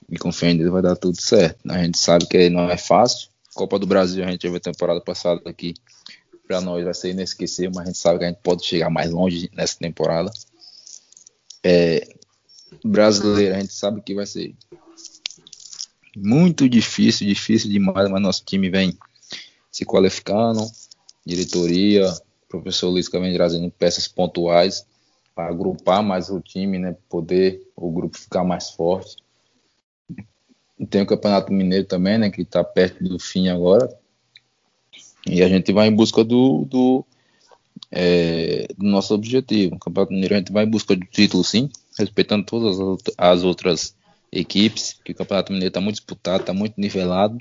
E 0.09 0.17
confia 0.17 0.51
em 0.51 0.57
Deus 0.57 0.71
vai 0.71 0.81
dar 0.81 0.95
tudo 0.95 1.19
certo. 1.19 1.59
A 1.69 1.83
gente 1.83 1.97
sabe 1.97 2.25
que 2.27 2.49
não 2.49 2.69
é 2.69 2.77
fácil. 2.77 3.29
Copa 3.53 3.77
do 3.77 3.85
Brasil, 3.85 4.23
a 4.23 4.31
gente 4.31 4.39
teve 4.41 4.57
a 4.57 4.61
temporada 4.61 4.99
passada 5.01 5.41
aqui. 5.45 5.73
Para 6.53 6.61
nós 6.61 6.83
vai 6.83 6.93
ser 6.93 7.09
inesquecível, 7.09 7.71
mas 7.73 7.85
a 7.85 7.87
gente 7.87 7.97
sabe 7.97 8.19
que 8.19 8.25
a 8.25 8.27
gente 8.27 8.41
pode 8.43 8.63
chegar 8.63 8.87
mais 8.87 9.09
longe 9.09 9.49
nessa 9.55 9.75
temporada. 9.79 10.31
É, 11.63 12.07
brasileiro, 12.85 13.55
a 13.55 13.59
gente 13.59 13.73
sabe 13.73 14.03
que 14.03 14.13
vai 14.13 14.27
ser 14.27 14.53
muito 16.15 16.69
difícil, 16.69 17.25
difícil 17.25 17.71
demais, 17.71 18.07
mas 18.07 18.21
nosso 18.21 18.45
time 18.45 18.69
vem 18.69 18.95
se 19.71 19.83
qualificando, 19.83 20.63
diretoria, 21.25 22.13
professor 22.47 22.89
Luiz 22.89 23.09
que 23.09 23.19
vem 23.19 23.33
trazendo 23.33 23.71
peças 23.71 24.07
pontuais 24.07 24.85
para 25.33 25.47
agrupar 25.47 26.03
mais 26.03 26.29
o 26.29 26.39
time, 26.39 26.77
né, 26.77 26.95
poder 27.09 27.67
o 27.75 27.89
grupo 27.89 28.15
ficar 28.15 28.43
mais 28.43 28.69
forte. 28.69 29.17
Tem 30.87 31.01
o 31.01 31.07
Campeonato 31.07 31.51
Mineiro 31.51 31.87
também, 31.87 32.19
né, 32.19 32.29
que 32.29 32.43
está 32.43 32.63
perto 32.63 33.03
do 33.03 33.17
fim 33.17 33.47
agora. 33.47 33.89
E 35.27 35.41
a 35.41 35.47
gente 35.47 35.71
vai 35.71 35.87
em 35.87 35.95
busca 35.95 36.23
do, 36.23 36.65
do, 36.65 37.05
é, 37.91 38.67
do 38.77 38.85
nosso 38.85 39.13
objetivo. 39.13 39.75
O 39.75 39.79
Campeonato 39.79 40.13
Mineiro 40.13 40.35
a 40.35 40.37
gente 40.37 40.51
vai 40.51 40.65
em 40.65 40.69
busca 40.69 40.95
do 40.95 41.05
título, 41.05 41.43
sim, 41.43 41.69
respeitando 41.97 42.45
todas 42.45 42.77
as 43.17 43.43
outras 43.43 43.95
equipes, 44.31 44.99
que 45.03 45.11
o 45.11 45.15
Campeonato 45.15 45.51
Mineiro 45.51 45.69
está 45.69 45.79
muito 45.79 45.95
disputado, 45.95 46.41
está 46.41 46.53
muito 46.53 46.79
nivelado. 46.79 47.37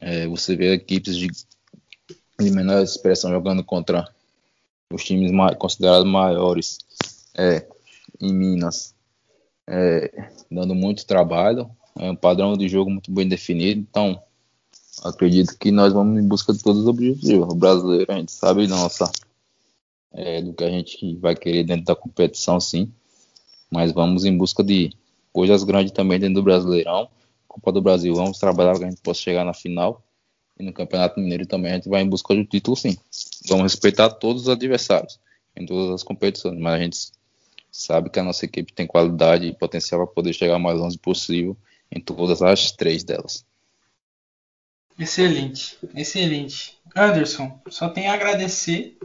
É, 0.00 0.26
você 0.26 0.56
vê 0.56 0.72
equipes 0.72 1.16
de, 1.16 1.28
de 2.40 2.50
menor 2.50 2.82
expressão 2.82 3.30
jogando 3.30 3.62
contra 3.62 4.08
os 4.92 5.04
times 5.04 5.30
considerados 5.58 6.10
maiores 6.10 6.78
é, 7.34 7.66
em 8.20 8.32
Minas, 8.32 8.94
é, 9.66 10.28
dando 10.50 10.74
muito 10.74 11.06
trabalho, 11.06 11.70
é 11.98 12.10
um 12.10 12.16
padrão 12.16 12.56
de 12.56 12.68
jogo 12.68 12.90
muito 12.90 13.10
bem 13.10 13.28
definido, 13.28 13.80
então 13.80 14.22
acredito 15.02 15.56
que 15.58 15.70
nós 15.70 15.92
vamos 15.92 16.22
em 16.22 16.26
busca 16.26 16.52
de 16.52 16.62
todos 16.62 16.82
os 16.82 16.88
objetivos. 16.88 17.52
O 17.52 17.54
brasileiro, 17.54 18.12
a 18.12 18.16
gente 18.16 18.32
sabe 18.32 18.66
nossa, 18.66 19.10
é, 20.12 20.42
do 20.42 20.52
que 20.52 20.64
a 20.64 20.70
gente 20.70 21.16
vai 21.16 21.34
querer 21.34 21.64
dentro 21.64 21.84
da 21.84 21.96
competição, 21.96 22.60
sim, 22.60 22.92
mas 23.70 23.92
vamos 23.92 24.24
em 24.24 24.36
busca 24.36 24.62
de 24.62 24.92
coisas 25.32 25.64
grandes 25.64 25.92
também 25.92 26.18
dentro 26.18 26.36
do 26.36 26.42
Brasileirão. 26.42 27.08
Copa 27.48 27.72
do 27.72 27.82
Brasil, 27.82 28.14
vamos 28.14 28.38
trabalhar 28.38 28.72
para 28.72 28.80
que 28.80 28.84
a 28.86 28.90
gente 28.90 29.02
possa 29.02 29.20
chegar 29.20 29.44
na 29.44 29.54
final. 29.54 30.02
E 30.58 30.62
no 30.62 30.72
Campeonato 30.72 31.18
Mineiro 31.18 31.46
também 31.46 31.72
a 31.72 31.74
gente 31.76 31.88
vai 31.88 32.02
em 32.02 32.08
busca 32.08 32.34
do 32.34 32.44
título, 32.44 32.76
sim. 32.76 32.96
Vamos 33.48 33.64
respeitar 33.64 34.10
todos 34.10 34.42
os 34.42 34.48
adversários 34.48 35.18
em 35.56 35.66
todas 35.66 35.90
as 35.90 36.02
competições, 36.02 36.58
mas 36.58 36.74
a 36.74 36.82
gente 36.82 36.98
sabe 37.70 38.10
que 38.10 38.18
a 38.18 38.22
nossa 38.22 38.44
equipe 38.44 38.72
tem 38.72 38.86
qualidade 38.86 39.46
e 39.46 39.54
potencial 39.54 40.04
para 40.04 40.14
poder 40.14 40.32
chegar 40.34 40.58
mais 40.58 40.78
longe 40.78 40.98
possível 40.98 41.56
em 41.90 42.00
todas 42.00 42.42
as 42.42 42.72
três 42.72 43.02
delas. 43.02 43.44
Excelente, 44.98 45.78
excelente. 45.94 46.78
Anderson, 46.94 47.60
só 47.68 47.88
tenho 47.88 48.10
a 48.10 48.14
agradecer 48.14 48.98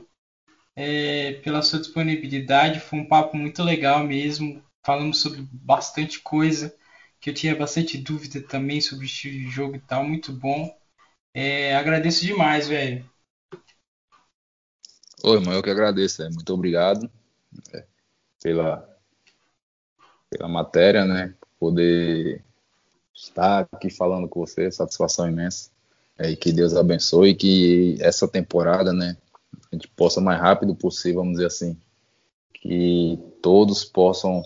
é, 0.75 1.33
pela 1.43 1.61
sua 1.61 1.79
disponibilidade. 1.79 2.79
Foi 2.79 2.99
um 2.99 3.07
papo 3.07 3.37
muito 3.37 3.63
legal 3.63 4.03
mesmo 4.03 4.63
falamos 4.87 5.19
sobre 5.19 5.45
bastante 5.51 6.21
coisa, 6.21 6.73
que 7.19 7.29
eu 7.29 7.33
tinha 7.33 7.53
bastante 7.53 7.97
dúvida 7.97 8.41
também 8.41 8.79
sobre 8.79 9.03
o 9.03 9.05
estilo 9.05 9.33
de 9.33 9.49
jogo 9.49 9.75
e 9.75 9.81
tal, 9.81 10.05
muito 10.05 10.31
bom. 10.31 10.73
É, 11.33 11.75
agradeço 11.75 12.25
demais, 12.25 12.69
velho. 12.69 13.05
Oi, 15.21 15.37
irmão, 15.37 15.53
eu 15.53 15.61
que 15.61 15.69
agradeço, 15.69 16.23
é, 16.23 16.29
muito 16.29 16.53
obrigado 16.53 17.11
é, 17.73 17.85
pela, 18.41 18.97
pela 20.29 20.47
matéria, 20.47 21.03
né? 21.03 21.35
Poder 21.59 22.41
estar 23.13 23.67
aqui 23.69 23.89
falando 23.89 24.29
com 24.29 24.39
você, 24.39 24.71
satisfação 24.71 25.27
imensa. 25.27 25.69
É, 26.17 26.31
e 26.31 26.35
que 26.35 26.51
Deus 26.51 26.75
abençoe 26.75 27.29
e 27.29 27.35
que 27.35 27.97
essa 27.99 28.27
temporada, 28.27 28.91
né, 28.91 29.15
a 29.71 29.75
gente 29.75 29.87
possa 29.89 30.19
mais 30.19 30.39
rápido 30.39 30.75
possível, 30.75 31.19
vamos 31.19 31.33
dizer 31.33 31.47
assim, 31.47 31.77
que 32.53 33.19
todos 33.41 33.85
possam 33.85 34.43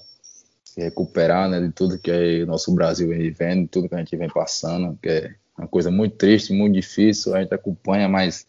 se 0.63 0.81
recuperar 0.81 1.49
né, 1.49 1.59
de 1.59 1.71
tudo 1.71 1.99
que 1.99 2.43
o 2.43 2.47
nosso 2.47 2.73
Brasil 2.73 3.09
vem 3.09 3.19
vivendo, 3.19 3.67
tudo 3.67 3.89
que 3.89 3.95
a 3.95 3.99
gente 3.99 4.15
vem 4.15 4.29
passando, 4.29 4.97
que 5.01 5.09
é 5.09 5.35
uma 5.57 5.67
coisa 5.67 5.91
muito 5.91 6.15
triste, 6.15 6.53
muito 6.53 6.73
difícil, 6.73 7.35
a 7.35 7.41
gente 7.41 7.53
acompanha, 7.53 8.07
mas 8.07 8.47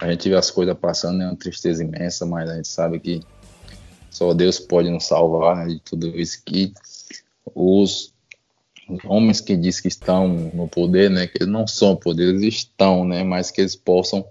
a 0.00 0.10
gente 0.10 0.28
vê 0.28 0.36
as 0.36 0.50
coisas 0.50 0.76
passando, 0.78 1.22
é 1.22 1.26
uma 1.26 1.36
tristeza 1.36 1.82
imensa, 1.82 2.24
mas 2.24 2.48
a 2.48 2.56
gente 2.56 2.68
sabe 2.68 3.00
que 3.00 3.20
só 4.10 4.32
Deus 4.32 4.60
pode 4.60 4.88
nos 4.90 5.04
salvar 5.06 5.56
né, 5.56 5.74
de 5.74 5.80
tudo 5.80 6.06
isso 6.08 6.40
que 6.44 6.72
os, 7.52 8.13
os 8.88 9.04
homens 9.04 9.40
que 9.40 9.56
diz 9.56 9.80
que 9.80 9.88
estão 9.88 10.28
no 10.28 10.68
poder, 10.68 11.10
né, 11.10 11.26
que 11.26 11.38
eles 11.38 11.52
não 11.52 11.66
são 11.66 11.96
poder, 11.96 12.28
eles 12.28 12.54
estão, 12.54 13.04
né, 13.04 13.22
mas 13.22 13.50
que 13.50 13.60
eles 13.60 13.76
possam 13.76 14.24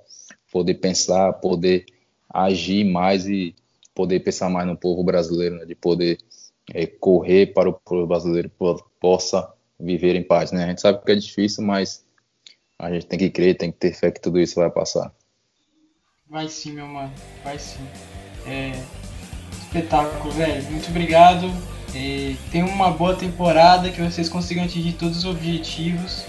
poder 0.51 0.75
pensar, 0.75 1.33
poder 1.33 1.85
agir 2.29 2.83
mais 2.83 3.27
e 3.27 3.55
poder 3.93 4.19
pensar 4.19 4.49
mais 4.49 4.67
no 4.67 4.77
povo 4.77 5.03
brasileiro, 5.03 5.55
né, 5.55 5.65
de 5.65 5.75
poder 5.75 6.17
é, 6.73 6.85
correr 6.85 7.47
para 7.47 7.69
o, 7.69 7.73
para 7.73 7.97
o 7.97 8.07
brasileiro 8.07 8.51
possa 8.99 9.51
viver 9.79 10.15
em 10.15 10.23
paz, 10.23 10.51
né? 10.51 10.63
A 10.63 10.67
gente 10.67 10.81
sabe 10.81 11.03
que 11.03 11.11
é 11.11 11.15
difícil, 11.15 11.63
mas 11.63 12.05
a 12.79 12.91
gente 12.91 13.05
tem 13.05 13.19
que 13.19 13.29
crer, 13.29 13.57
tem 13.57 13.71
que 13.71 13.77
ter 13.77 13.93
fé 13.93 14.11
que 14.11 14.21
tudo 14.21 14.39
isso 14.39 14.55
vai 14.55 14.69
passar. 14.69 15.11
Vai 16.29 16.47
sim, 16.47 16.71
meu 16.71 16.87
mano, 16.87 17.13
vai 17.43 17.59
sim. 17.59 17.85
É... 18.47 18.71
Espetáculo, 19.51 20.31
velho. 20.31 20.63
Muito 20.71 20.89
obrigado. 20.89 21.47
É... 21.93 22.35
Tenha 22.51 22.65
uma 22.65 22.91
boa 22.91 23.15
temporada, 23.15 23.89
que 23.89 24.01
vocês 24.01 24.29
consigam 24.29 24.63
atingir 24.63 24.93
todos 24.93 25.19
os 25.19 25.25
objetivos 25.25 26.25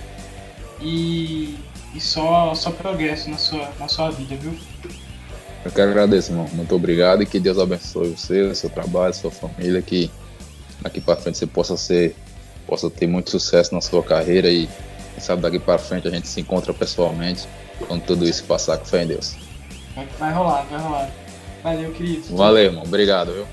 e, 0.81 1.57
e 1.95 2.01
só, 2.01 2.55
só 2.55 2.71
progresso 2.71 3.31
na 3.31 3.39
sua, 3.39 3.71
na 3.79 3.89
sua 3.89 4.11
vida, 4.11 4.37
viu? 4.37 4.55
Eu 5.65 5.71
quero 5.71 5.91
agradecer, 5.91 6.33
irmão. 6.33 6.49
Muito 6.53 6.75
obrigado 6.75 7.23
e 7.23 7.27
que 7.27 7.41
Deus 7.41 7.59
abençoe 7.59 8.11
você, 8.11 8.55
seu 8.55 8.69
trabalho, 8.69 9.15
sua 9.15 9.31
família, 9.31 9.81
que 9.81 10.11
daqui 10.81 11.01
para 11.01 11.17
frente 11.17 11.39
você 11.39 11.47
possa 11.47 11.77
ser, 11.77 12.15
possa 12.67 12.91
ter 12.91 13.07
muito 13.07 13.31
sucesso 13.31 13.75
na 13.75 13.81
sua 13.81 14.03
carreira 14.03 14.51
e 14.51 14.69
quem 15.15 15.21
sabe 15.21 15.41
daqui 15.41 15.59
para 15.59 15.79
frente 15.79 16.07
a 16.07 16.11
gente 16.11 16.29
se 16.29 16.41
encontra 16.41 16.75
pessoalmente 16.75 17.49
quando 17.87 18.03
tudo 18.03 18.27
isso 18.27 18.45
passar 18.45 18.77
com 18.77 18.85
fé 18.85 19.05
em 19.05 19.07
Deus. 19.07 19.37
Vai 20.19 20.33
rolar, 20.33 20.63
vai 20.65 20.81
rolar. 20.81 21.11
Valeu, 21.63 21.93
querido. 21.93 22.37
Valeu, 22.37 22.65
irmão. 22.65 22.83
Obrigado, 22.85 23.33
viu? 23.33 23.47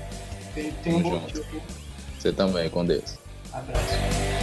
Tem, 0.54 0.70
tem 0.82 0.94
um 0.94 1.02
bom 1.02 1.18
dia. 1.32 1.42
Você 2.22 2.32
também, 2.32 2.70
com 2.70 2.84
Deus. 2.84 3.18
Abraço. 3.52 4.41